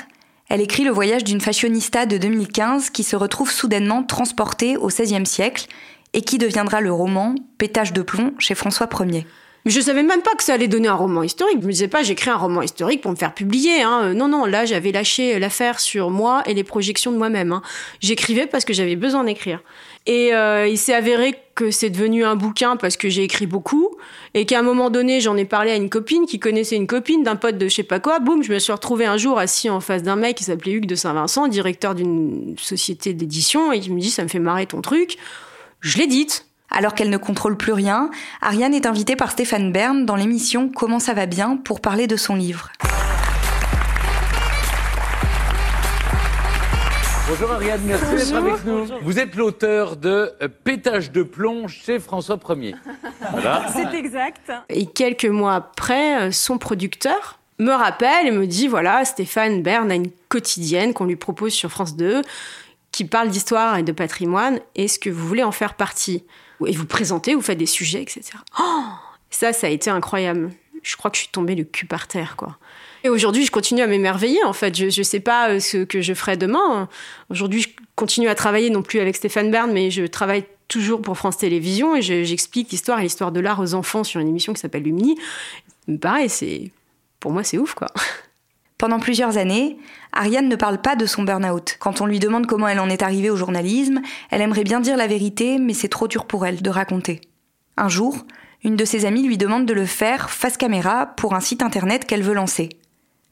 elle 0.49 0.61
écrit 0.61 0.85
le 0.85 0.90
voyage 0.90 1.25
d'une 1.25 1.40
fashionista 1.40 2.07
de 2.07 2.19
2015 2.19 2.90
qui 2.90 3.02
se 3.02 3.16
retrouve 3.16 3.50
soudainement 3.50 4.04
transportée 4.04 4.76
au 4.76 4.88
XVIe 4.88 5.26
siècle 5.26 5.66
et 6.12 6.23
qui 6.23 6.38
deviendra 6.38 6.81
le 6.81 6.92
roman 6.92 7.35
Pétage 7.59 7.92
de 7.92 8.02
plomb 8.02 8.35
chez 8.38 8.54
François 8.54 8.88
Ier. 9.00 9.26
Je 9.64 9.81
savais 9.81 10.02
même 10.02 10.23
pas 10.23 10.35
que 10.35 10.42
ça 10.42 10.54
allait 10.54 10.66
donner 10.66 10.88
un 10.88 10.95
roman 10.95 11.23
historique. 11.23 11.59
Je 11.61 11.66
me 11.66 11.73
disais 11.73 11.88
pas, 11.88 12.02
j'écris 12.02 12.31
un 12.31 12.37
roman 12.37 12.62
historique 12.62 13.00
pour 13.00 13.12
me 13.12 13.16
faire 13.16 13.33
publier. 13.33 13.83
Hein. 13.83 14.00
Euh, 14.02 14.14
non, 14.14 14.26
non, 14.26 14.45
là, 14.45 14.64
j'avais 14.64 14.90
lâché 14.90 15.38
l'affaire 15.38 15.78
sur 15.78 16.11
moi 16.11 16.42
et 16.47 16.54
les 16.54 16.64
projections 16.64 17.12
de 17.12 17.16
moi-même. 17.16 17.52
Hein. 17.52 17.62
J'écrivais 18.00 18.47
parce 18.47 18.64
que 18.64 18.73
j'avais 18.73 18.97
besoin 18.97 19.23
d'écrire. 19.23 19.61
Et 20.07 20.35
euh, 20.35 20.66
il 20.66 20.78
s'est 20.78 20.95
avéré 20.95 21.37
que 21.54 21.71
c'est 21.71 21.90
devenu 21.90 22.25
un 22.25 22.35
bouquin 22.35 22.76
parce 22.76 22.97
que 22.97 23.09
j'ai 23.09 23.23
écrit 23.23 23.47
beaucoup 23.47 23.90
et 24.35 24.47
qu'à 24.47 24.59
un 24.59 24.62
moment 24.62 24.90
donné, 24.90 25.21
j'en 25.21 25.37
ai 25.37 25.45
parlé 25.45 25.71
à 25.71 25.76
une 25.76 25.90
copine 25.90 26.26
qui 26.26 26.40
connaissait 26.40 26.75
une 26.75 26.88
copine 26.88 27.23
d'un 27.23 27.37
pote 27.37 27.57
de 27.57 27.69
je 27.69 27.75
sais 27.75 27.83
pas 27.85 28.00
quoi. 28.00 28.19
Boum, 28.19 28.42
je 28.42 28.52
me 28.52 28.59
suis 28.59 28.73
retrouvée 28.73 29.04
un 29.04 29.16
jour 29.16 29.38
assis 29.38 29.71
en 29.71 29.78
face 29.78 30.02
d'un 30.02 30.16
mec 30.16 30.38
qui 30.38 30.45
s'appelait 30.45 30.73
Hugues 30.73 30.87
de 30.87 30.97
Saint-Vincent, 30.97 31.47
directeur 31.47 31.95
d'une 31.95 32.57
société 32.59 33.14
d'édition, 33.14 33.73
et 33.73 33.76
il 33.76 33.95
me 33.95 34.00
dit 34.00 34.11
ça 34.11 34.25
me 34.25 34.28
fait 34.28 34.40
marrer 34.40 34.66
ton 34.66 34.81
truc. 34.81 35.19
Je 35.81 35.99
l'ai. 35.99 36.09
Alors 36.74 36.94
qu'elle 36.94 37.10
ne 37.10 37.18
contrôle 37.18 37.58
plus 37.58 37.74
rien, 37.74 38.10
Ariane 38.40 38.72
est 38.72 38.86
invitée 38.86 39.14
par 39.14 39.30
Stéphane 39.30 39.72
Bern 39.72 40.06
dans 40.06 40.16
l'émission 40.16 40.70
Comment 40.70 41.00
ça 41.00 41.12
va 41.12 41.26
bien 41.26 41.58
pour 41.58 41.82
parler 41.82 42.06
de 42.06 42.16
son 42.16 42.34
livre. 42.34 42.70
Bonjour 47.28 47.52
Ariane, 47.52 47.80
merci 47.84 48.16
d'être 48.16 48.34
avec 48.34 48.64
nous. 48.64 48.86
Vous 49.02 49.18
êtes 49.18 49.34
l'auteur 49.36 49.96
de 49.96 50.32
euh, 50.42 50.48
Pétage 50.64 51.12
de 51.12 51.22
plomb 51.22 51.68
chez 51.68 51.98
François 51.98 52.38
Ier. 52.56 52.74
Voilà. 53.30 53.66
C'est 53.72 53.94
exact. 53.94 54.50
Et 54.70 54.86
quelques 54.86 55.26
mois 55.26 55.54
après, 55.54 56.22
euh, 56.22 56.30
son 56.30 56.56
producteur 56.56 57.38
me 57.58 57.72
rappelle 57.72 58.26
et 58.26 58.30
me 58.30 58.46
dit 58.46 58.66
voilà, 58.66 59.04
Stéphane 59.04 59.62
Bern 59.62 59.90
a 59.90 59.94
une 59.94 60.10
quotidienne 60.28 60.94
qu'on 60.94 61.04
lui 61.04 61.16
propose 61.16 61.52
sur 61.52 61.70
France 61.70 61.96
2 61.96 62.22
qui 62.92 63.04
parle 63.04 63.28
d'histoire 63.28 63.76
et 63.76 63.82
de 63.82 63.92
patrimoine. 63.92 64.58
Est-ce 64.74 64.98
que 64.98 65.10
vous 65.10 65.26
voulez 65.26 65.42
en 65.42 65.52
faire 65.52 65.74
partie? 65.74 66.24
Et 66.66 66.73
vous 66.73 66.87
présentez, 66.87 67.35
vous 67.35 67.42
faites 67.42 67.59
des 67.59 67.66
sujets, 67.66 68.02
etc. 68.02 68.23
Oh 68.59 68.83
ça, 69.31 69.52
ça 69.52 69.66
a 69.66 69.71
été 69.71 69.90
incroyable. 69.90 70.50
Je 70.83 70.97
crois 70.97 71.11
que 71.11 71.16
je 71.16 71.23
suis 71.23 71.31
tombée 71.31 71.54
le 71.54 71.64
cul 71.64 71.87
par 71.87 72.07
terre, 72.07 72.37
quoi. 72.37 72.59
Et 73.04 73.09
aujourd'hui, 73.09 73.45
je 73.45 73.50
continue 73.50 73.83
à 73.83 73.87
m'émerveiller, 73.87 74.42
en 74.45 74.52
fait. 74.52 74.76
Je 74.76 74.85
ne 74.85 75.04
sais 75.04 75.21
pas 75.21 75.50
euh, 75.50 75.61
ce 75.61 75.78
que 75.78 76.00
je 76.00 76.14
ferai 76.14 76.37
demain. 76.37 76.88
Aujourd'hui, 77.31 77.62
je 77.62 77.69
continue 77.97 78.28
à 78.28 78.35
travailler, 78.35 78.71
non 78.71 78.83
plus 78.83 79.00
avec 79.00 79.16
Stéphane 79.16 79.50
Bern, 79.50 79.73
mais 79.73 79.90
je 79.90 80.04
travaille 80.04 80.45
toujours 80.69 81.02
pour 81.02 81.16
France 81.16 81.37
Télévisions 81.37 81.97
et 81.97 82.02
j'explique 82.02 82.71
l'histoire 82.71 83.00
et 83.00 83.02
l'histoire 83.02 83.33
de 83.33 83.40
l'art 83.40 83.61
aux 83.61 83.75
enfants 83.75 84.04
sur 84.04 84.21
une 84.21 84.28
émission 84.28 84.52
qui 84.52 84.61
s'appelle 84.61 84.85
Lumini. 84.85 85.19
Pareil, 86.00 86.31
pour 87.21 87.33
moi, 87.33 87.42
c'est 87.42 87.59
ouf, 87.59 87.75
quoi. 87.75 87.88
Pendant 88.82 88.98
plusieurs 88.98 89.36
années, 89.36 89.76
Ariane 90.12 90.48
ne 90.48 90.56
parle 90.56 90.80
pas 90.80 90.96
de 90.96 91.06
son 91.06 91.22
burn-out. 91.22 91.76
Quand 91.78 92.00
on 92.00 92.06
lui 92.06 92.18
demande 92.18 92.48
comment 92.48 92.66
elle 92.66 92.80
en 92.80 92.88
est 92.88 93.02
arrivée 93.02 93.30
au 93.30 93.36
journalisme, 93.36 94.00
elle 94.28 94.40
aimerait 94.40 94.64
bien 94.64 94.80
dire 94.80 94.96
la 94.96 95.06
vérité, 95.06 95.60
mais 95.60 95.72
c'est 95.72 95.86
trop 95.86 96.08
dur 96.08 96.24
pour 96.24 96.46
elle 96.46 96.62
de 96.62 96.68
raconter. 96.68 97.20
Un 97.76 97.88
jour, 97.88 98.26
une 98.64 98.74
de 98.74 98.84
ses 98.84 99.04
amies 99.04 99.22
lui 99.22 99.38
demande 99.38 99.66
de 99.66 99.72
le 99.72 99.86
faire 99.86 100.30
face 100.30 100.56
caméra 100.56 101.06
pour 101.06 101.34
un 101.34 101.40
site 101.40 101.62
internet 101.62 102.06
qu'elle 102.06 102.24
veut 102.24 102.34
lancer. 102.34 102.70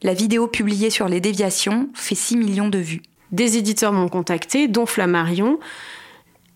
La 0.02 0.14
vidéo 0.14 0.47
publiée 0.47 0.88
sur 0.88 1.09
les 1.09 1.21
déviations 1.21 1.88
fait 1.95 2.14
6 2.14 2.37
millions 2.37 2.69
de 2.69 2.78
vues. 2.78 3.02
Des 3.33 3.57
éditeurs 3.57 3.92
m'ont 3.92 4.09
contacté, 4.09 4.69
dont 4.69 4.87
Flammarion, 4.87 5.59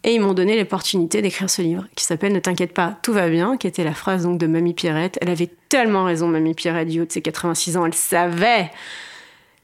et 0.05 0.15
ils 0.15 0.21
m'ont 0.21 0.35
donné 0.35 0.59
l'opportunité 0.59 1.23
d'écrire 1.23 1.49
ce 1.49 1.63
livre 1.63 1.87
qui 1.97 2.05
s'appelle 2.05 2.33
Ne 2.33 2.39
t'inquiète 2.39 2.75
pas, 2.75 2.99
tout 3.03 3.13
va 3.13 3.29
bien, 3.29 3.57
qui 3.57 3.67
était 3.67 3.85
la 3.85 3.95
phrase 3.95 4.25
donc 4.25 4.39
de 4.39 4.47
Mamie 4.47 4.75
Pierrette. 4.75 5.19
Elle 5.23 5.31
avait 5.31 5.51
tellement 5.71 6.05
raison, 6.05 6.29
Mamie 6.29 6.55
Pierrette, 6.55 6.89
du 6.89 7.01
haut 7.01 7.07
de 7.07 7.13
ses 7.13 7.23
86 7.23 7.79
ans. 7.79 7.87
Elle 7.87 7.95
savait 7.95 8.71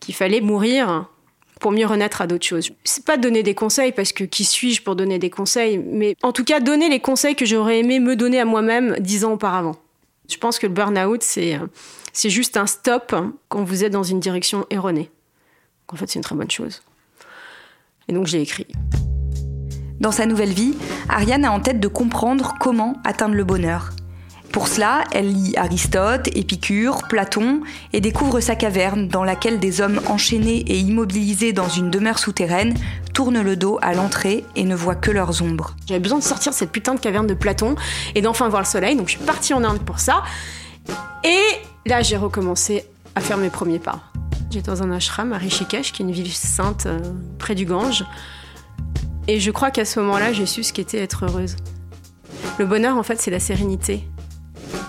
qu'il 0.01 0.15
fallait 0.15 0.41
mourir 0.41 1.07
pour 1.61 1.73
mieux 1.73 1.87
renaître 1.87 2.23
à 2.23 2.27
d'autres 2.27 2.47
choses. 2.47 2.71
C'est 2.85 3.05
pas 3.05 3.19
donner 3.19 3.43
des 3.43 3.55
conseils 3.55 3.93
parce 3.93 4.13
que 4.13 4.25
qui 4.25 4.45
suis-je 4.45 4.83
pour 4.83 4.97
donner 4.97 5.19
des 5.19 5.29
conseils, 5.29 5.77
mais 5.77 6.17
en 6.23 6.33
tout 6.33 6.45
cas 6.45 6.59
donner 6.59 6.89
les 6.89 7.01
conseils 7.01 7.37
que 7.37 7.45
j'aurais 7.45 7.81
aimé 7.81 8.01
me 8.01 8.17
donner 8.17 8.41
à 8.41 8.47
moi-même 8.47 8.97
dix 8.99 9.27
ans 9.27 9.35
auparavant. 9.35 9.77
Je 10.31 10.39
pense 10.39 10.59
que 10.59 10.67
le 10.67 10.73
burn-out, 10.73 11.23
c'est 11.23 11.59
c'est 12.13 12.31
juste 12.31 12.57
un 12.57 12.67
stop 12.67 13.15
quand 13.49 13.63
vous 13.63 13.85
êtes 13.85 13.93
dans 13.93 14.03
une 14.03 14.21
direction 14.21 14.67
erronée. 14.71 15.11
En 15.89 15.97
fait, 15.97 16.09
c'est 16.09 16.19
une 16.19 16.25
très 16.25 16.35
bonne 16.35 16.51
chose. 16.51 16.83
Et 18.09 18.13
donc, 18.13 18.27
j'ai 18.27 18.41
écrit. 18.41 18.67
Dans 20.01 20.13
sa 20.13 20.25
nouvelle 20.25 20.53
vie, 20.53 20.75
Ariane 21.11 21.45
a 21.45 21.53
en 21.53 21.61
tête 21.61 21.79
de 21.79 21.87
comprendre 21.87 22.55
comment 22.59 22.97
atteindre 23.05 23.35
le 23.35 23.45
bonheur. 23.45 23.91
Pour 24.51 24.67
cela, 24.67 25.05
elle 25.13 25.31
lit 25.31 25.55
Aristote, 25.59 26.27
Épicure, 26.35 27.03
Platon 27.07 27.61
et 27.93 28.01
découvre 28.01 28.41
sa 28.41 28.57
caverne 28.57 29.09
dans 29.09 29.25
laquelle 29.25 29.61
des 29.61 29.83
hommes 29.83 30.01
enchaînés 30.09 30.65
et 30.67 30.79
immobilisés 30.79 31.53
dans 31.53 31.69
une 31.69 31.91
demeure 31.91 32.19
souterraine 32.19 32.75
tournent 33.13 33.43
le 33.43 33.57
dos 33.57 33.79
à 33.83 33.93
l'entrée 33.93 34.45
et 34.57 34.65
ne 34.65 34.75
voient 34.75 34.95
que 34.95 35.11
leurs 35.11 35.43
ombres. 35.43 35.77
J'avais 35.87 36.01
besoin 36.01 36.19
de 36.19 36.25
sortir 36.25 36.55
cette 36.55 36.73
putain 36.73 36.95
de 36.95 37.01
caverne 37.01 37.27
de 37.27 37.35
Platon 37.35 37.77
et 38.15 38.23
d'enfin 38.23 38.49
voir 38.49 38.63
le 38.63 38.67
soleil, 38.67 38.97
donc 38.97 39.09
je 39.09 39.17
suis 39.17 39.25
partie 39.25 39.53
en 39.53 39.63
Inde 39.63 39.81
pour 39.81 40.01
ça. 40.01 40.23
Et 41.25 41.39
là, 41.85 42.01
j'ai 42.01 42.17
recommencé 42.17 42.87
à 43.15 43.21
faire 43.21 43.37
mes 43.37 43.51
premiers 43.51 43.79
pas. 43.79 44.01
J'étais 44.51 44.71
dans 44.71 44.83
un 44.83 44.91
ashram 44.93 45.35
à 45.35 45.39
Rishikesh, 45.39 45.93
qui 45.93 46.03
est 46.03 46.07
une 46.07 46.11
ville 46.11 46.33
sainte 46.33 46.87
euh, 46.87 46.99
près 47.39 47.55
du 47.55 47.67
Gange. 47.67 48.05
Et 49.31 49.39
je 49.39 49.53
crois 49.53 49.71
qu'à 49.71 49.85
ce 49.85 50.01
moment-là, 50.01 50.33
j'ai 50.33 50.45
su 50.45 50.65
ce 50.65 50.73
qu'était 50.73 50.99
être 50.99 51.25
heureuse. 51.25 51.55
Le 52.59 52.67
bonheur, 52.67 52.97
en 52.97 53.05
fait, 53.05 53.21
c'est 53.21 53.31
la 53.31 53.39
sérénité. 53.39 54.03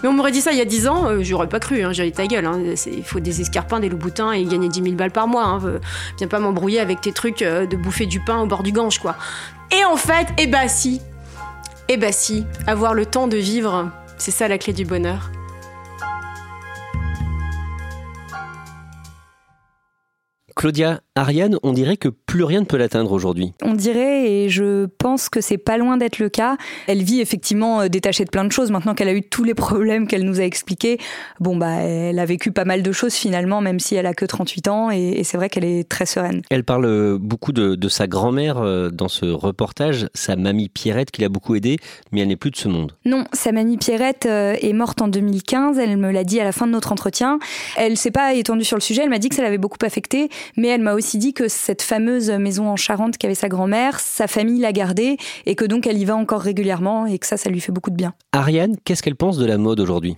Mais 0.02 0.10
on 0.10 0.14
m'aurait 0.14 0.32
dit 0.32 0.42
ça 0.42 0.52
il 0.52 0.58
y 0.58 0.62
a 0.62 0.66
10 0.66 0.88
ans, 0.88 1.06
euh, 1.06 1.20
j'aurais 1.22 1.48
pas 1.48 1.60
cru, 1.60 1.84
hein, 1.84 1.94
j'aurais 1.94 2.10
ta 2.10 2.26
gueule. 2.26 2.48
Hein. 2.48 2.60
Il 2.88 3.04
faut 3.04 3.20
des 3.20 3.42
escarpins, 3.42 3.80
des 3.80 3.88
loups-boutins 3.88 4.32
et 4.32 4.44
gagner 4.46 4.68
10 4.68 4.82
000 4.82 4.96
balles 4.96 5.12
par 5.12 5.28
mois. 5.28 5.44
Hein. 5.44 5.80
Viens 6.18 6.28
pas 6.28 6.40
m'embrouiller 6.40 6.80
avec 6.80 7.02
tes 7.02 7.12
trucs 7.12 7.44
euh, 7.44 7.68
de 7.68 7.78
bouffer 7.78 8.08
du 8.08 8.20
pain 8.20 8.42
au 8.42 8.48
bord 8.48 8.64
du 8.64 8.72
Gange, 8.72 8.98
quoi. 8.98 9.16
Et 9.70 9.86
en 9.86 9.96
fait, 9.96 10.26
eh 10.40 10.48
bah 10.48 10.68
si, 10.68 11.02
eh 11.88 11.98
bah 11.98 12.12
si, 12.12 12.44
avoir 12.66 12.96
le 12.96 13.06
temps 13.06 13.28
de 13.28 13.38
vivre, 13.38 13.92
c'est 14.18 14.32
ça 14.32 14.48
la 14.48 14.58
clé 14.58 14.74
du 14.74 14.86
bonheur. 14.86 15.30
Claudia, 20.62 21.02
Ariane, 21.16 21.58
on 21.62 21.74
dirait 21.74 21.98
que 21.98 22.08
plus 22.08 22.46
rien 22.46 22.62
ne 22.62 22.66
peut 22.66 22.78
l'atteindre 22.78 23.12
aujourd'hui. 23.12 23.52
On 23.64 23.74
dirait, 23.74 24.32
et 24.32 24.50
je 24.50 24.86
pense 24.86 25.28
que 25.28 25.42
c'est 25.42 25.58
pas 25.58 25.78
loin 25.78 25.98
d'être 25.98 26.20
le 26.20 26.30
cas. 26.30 26.56
Elle 26.88 27.04
vit 27.04 27.20
effectivement 27.20 27.82
euh, 27.82 27.88
détachée 27.90 28.24
de 28.24 28.30
plein 28.30 28.46
de 28.46 28.52
choses. 28.52 28.72
Maintenant 28.72 28.94
qu'elle 28.94 29.10
a 29.10 29.14
eu 29.14 29.22
tous 29.24 29.44
les 29.44 29.54
problèmes 29.54 30.08
qu'elle 30.08 30.24
nous 30.24 30.40
a 30.40 30.44
expliqués, 30.44 31.00
bon, 31.42 31.58
bah, 31.58 31.82
elle 31.82 32.18
a 32.18 32.26
vécu 32.26 32.52
pas 32.52 32.64
mal 32.64 32.82
de 32.82 32.92
choses 32.94 33.14
finalement, 33.14 33.60
même 33.60 33.80
si 33.80 33.96
elle 33.96 34.06
a 34.06 34.14
que 34.14 34.24
38 34.24 34.68
ans, 34.70 34.90
et, 34.90 35.24
c'est 35.24 35.36
vrai 35.36 35.50
qu'elle 35.50 35.66
est 35.66 35.90
très 35.90 36.06
sereine. 36.06 36.44
Elle 36.50 36.64
parle 36.64 36.86
euh, 36.86 37.18
beaucoup 37.20 37.52
de, 37.52 37.90
sa 37.90 38.08
grand-mère 38.08 38.60
euh, 38.60 38.90
dans 38.90 39.10
ce 39.10 39.26
reportage, 39.26 40.08
sa 40.14 40.38
mamie 40.38 40.70
Pierrette 40.70 41.12
qui 41.12 41.22
l'a 41.22 41.30
beaucoup 41.30 41.56
aidée, 41.56 41.78
mais 42.12 42.22
elle 42.22 42.30
n'est 42.30 42.38
plus 42.38 42.52
de 42.52 42.58
ce 42.58 42.70
monde. 42.70 42.94
Non, 43.04 43.26
sa 43.34 43.52
mamie 43.52 43.78
Pierrette 43.78 44.28
est 44.28 44.74
morte 44.74 45.02
en 45.02 45.10
2015, 45.10 45.78
elle 45.78 45.98
me 45.98 46.12
l'a 46.12 46.24
dit 46.24 46.40
à 46.40 46.46
la 46.46 46.52
fin 46.52 46.68
de 46.68 46.72
notre 46.72 46.92
entretien. 46.94 47.40
Elle 47.76 47.98
s'est 47.98 48.12
pas 48.12 48.34
étendue 48.36 48.64
sur 48.64 48.78
le 48.78 48.82
sujet, 48.82 49.02
elle 49.04 49.10
m'a 49.10 49.20
dit 49.20 49.28
que 49.28 49.36
ça 49.36 49.42
l'avait 49.42 49.58
beaucoup 49.58 49.84
affectée, 49.84 50.30
mais 50.58 50.68
elle 50.68 50.82
m'a 50.82 50.94
aussi 50.94 51.18
dit 51.18 51.34
que 51.34 51.48
cette 51.48 51.82
fameuse 51.82 52.30
maison 52.32 52.70
en 52.70 52.76
Charente 52.76 53.18
qu'avait 53.18 53.36
sa 53.36 53.50
grand-mère, 53.50 54.00
sa 54.00 54.28
famille 54.28 54.60
l'a 54.60 54.72
gardée 54.72 55.18
et 55.46 55.56
que 55.56 55.66
donc 55.66 55.88
elle 55.88 55.98
y 55.98 56.06
va 56.06 56.16
encore 56.16 56.42
régulièrement 56.42 57.06
et 57.06 57.20
que 57.20 57.28
ça, 57.28 57.38
ça 57.38 57.50
lui 57.50 57.60
fait 57.60 57.72
beaucoup 57.72 57.92
de 57.92 57.96
bien. 57.96 58.14
Ariane, 58.32 58.76
qu'est-ce 58.84 59.04
qu'elle 59.04 59.16
pense 59.16 59.38
de 59.38 59.46
la 59.46 59.58
mode 59.58 59.80
aujourd'hui? 59.80 60.18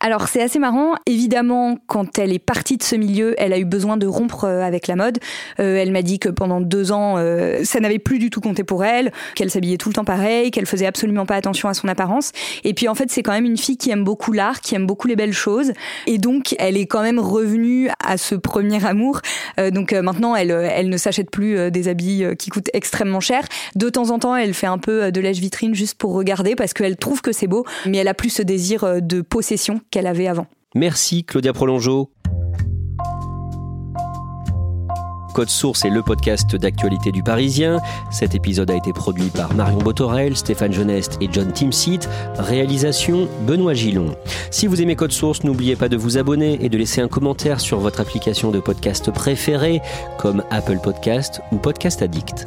Alors 0.00 0.28
c'est 0.28 0.42
assez 0.42 0.58
marrant. 0.58 0.94
Évidemment, 1.06 1.76
quand 1.86 2.18
elle 2.18 2.32
est 2.32 2.38
partie 2.38 2.76
de 2.76 2.82
ce 2.82 2.94
milieu, 2.94 3.34
elle 3.38 3.52
a 3.52 3.58
eu 3.58 3.64
besoin 3.64 3.96
de 3.96 4.06
rompre 4.06 4.44
euh, 4.44 4.62
avec 4.62 4.86
la 4.86 4.96
mode. 4.96 5.18
Euh, 5.58 5.76
elle 5.76 5.90
m'a 5.90 6.02
dit 6.02 6.18
que 6.18 6.28
pendant 6.28 6.60
deux 6.60 6.92
ans, 6.92 7.16
euh, 7.18 7.64
ça 7.64 7.80
n'avait 7.80 7.98
plus 7.98 8.18
du 8.18 8.30
tout 8.30 8.40
compté 8.40 8.64
pour 8.64 8.84
elle, 8.84 9.12
qu'elle 9.34 9.50
s'habillait 9.50 9.76
tout 9.76 9.88
le 9.88 9.94
temps 9.94 10.04
pareil, 10.04 10.50
qu'elle 10.50 10.66
faisait 10.66 10.86
absolument 10.86 11.26
pas 11.26 11.34
attention 11.34 11.68
à 11.68 11.74
son 11.74 11.88
apparence. 11.88 12.32
Et 12.64 12.74
puis 12.74 12.88
en 12.88 12.94
fait, 12.94 13.10
c'est 13.10 13.22
quand 13.22 13.32
même 13.32 13.44
une 13.44 13.56
fille 13.56 13.76
qui 13.76 13.90
aime 13.90 14.04
beaucoup 14.04 14.32
l'art, 14.32 14.60
qui 14.60 14.74
aime 14.74 14.86
beaucoup 14.86 15.08
les 15.08 15.16
belles 15.16 15.32
choses. 15.32 15.72
Et 16.06 16.18
donc, 16.18 16.54
elle 16.58 16.76
est 16.76 16.86
quand 16.86 17.02
même 17.02 17.18
revenue 17.18 17.90
à 18.04 18.16
ce 18.16 18.34
premier 18.34 18.84
amour. 18.84 19.20
donc 19.72 19.92
maintenant, 19.92 20.36
elle, 20.36 20.50
elle 20.50 20.88
ne 20.88 20.96
s'achète 20.96 21.30
plus 21.30 21.70
des 21.70 21.88
habits 21.88 22.24
qui 22.38 22.50
coûtent 22.50 22.70
extrêmement 22.72 23.20
cher. 23.20 23.42
De 23.74 23.88
temps 23.88 24.10
en 24.10 24.18
temps, 24.18 24.36
elle 24.36 24.54
fait 24.54 24.66
un 24.66 24.78
peu 24.78 25.10
de 25.10 25.20
lèche 25.20 25.38
vitrine 25.38 25.74
juste 25.74 25.96
pour 25.98 26.12
regarder 26.12 26.54
parce 26.54 26.72
qu'elle 26.72 26.96
trouve 26.96 27.22
que 27.22 27.32
c'est 27.32 27.46
beau, 27.46 27.64
mais 27.86 27.98
elle 27.98 28.08
a 28.08 28.14
plus 28.14 28.30
ce 28.30 28.42
désir 28.42 29.00
de 29.02 29.20
posséder 29.20 29.47
Merci 30.74 31.24
Claudia 31.24 31.54
Prolongeau. 31.54 32.10
Code 35.34 35.48
Source 35.48 35.84
est 35.84 35.90
le 35.90 36.02
podcast 36.02 36.56
d'actualité 36.56 37.12
du 37.12 37.22
Parisien. 37.22 37.78
Cet 38.10 38.34
épisode 38.34 38.70
a 38.70 38.74
été 38.74 38.92
produit 38.92 39.30
par 39.30 39.54
Marion 39.54 39.78
Botorel, 39.78 40.36
Stéphane 40.36 40.72
Genest 40.72 41.16
et 41.22 41.28
John 41.32 41.50
Timsit. 41.52 42.00
Réalisation 42.38 43.26
Benoît 43.46 43.72
Gillon. 43.72 44.16
Si 44.50 44.66
vous 44.66 44.82
aimez 44.82 44.96
Code 44.96 45.12
Source, 45.12 45.44
n'oubliez 45.44 45.76
pas 45.76 45.88
de 45.88 45.96
vous 45.96 46.18
abonner 46.18 46.58
et 46.62 46.68
de 46.68 46.76
laisser 46.76 47.00
un 47.00 47.08
commentaire 47.08 47.60
sur 47.60 47.78
votre 47.78 48.00
application 48.00 48.50
de 48.50 48.58
podcast 48.58 49.10
préférée 49.12 49.80
comme 50.18 50.42
Apple 50.50 50.80
Podcast 50.82 51.40
ou 51.52 51.56
Podcast 51.56 52.02
Addict. 52.02 52.46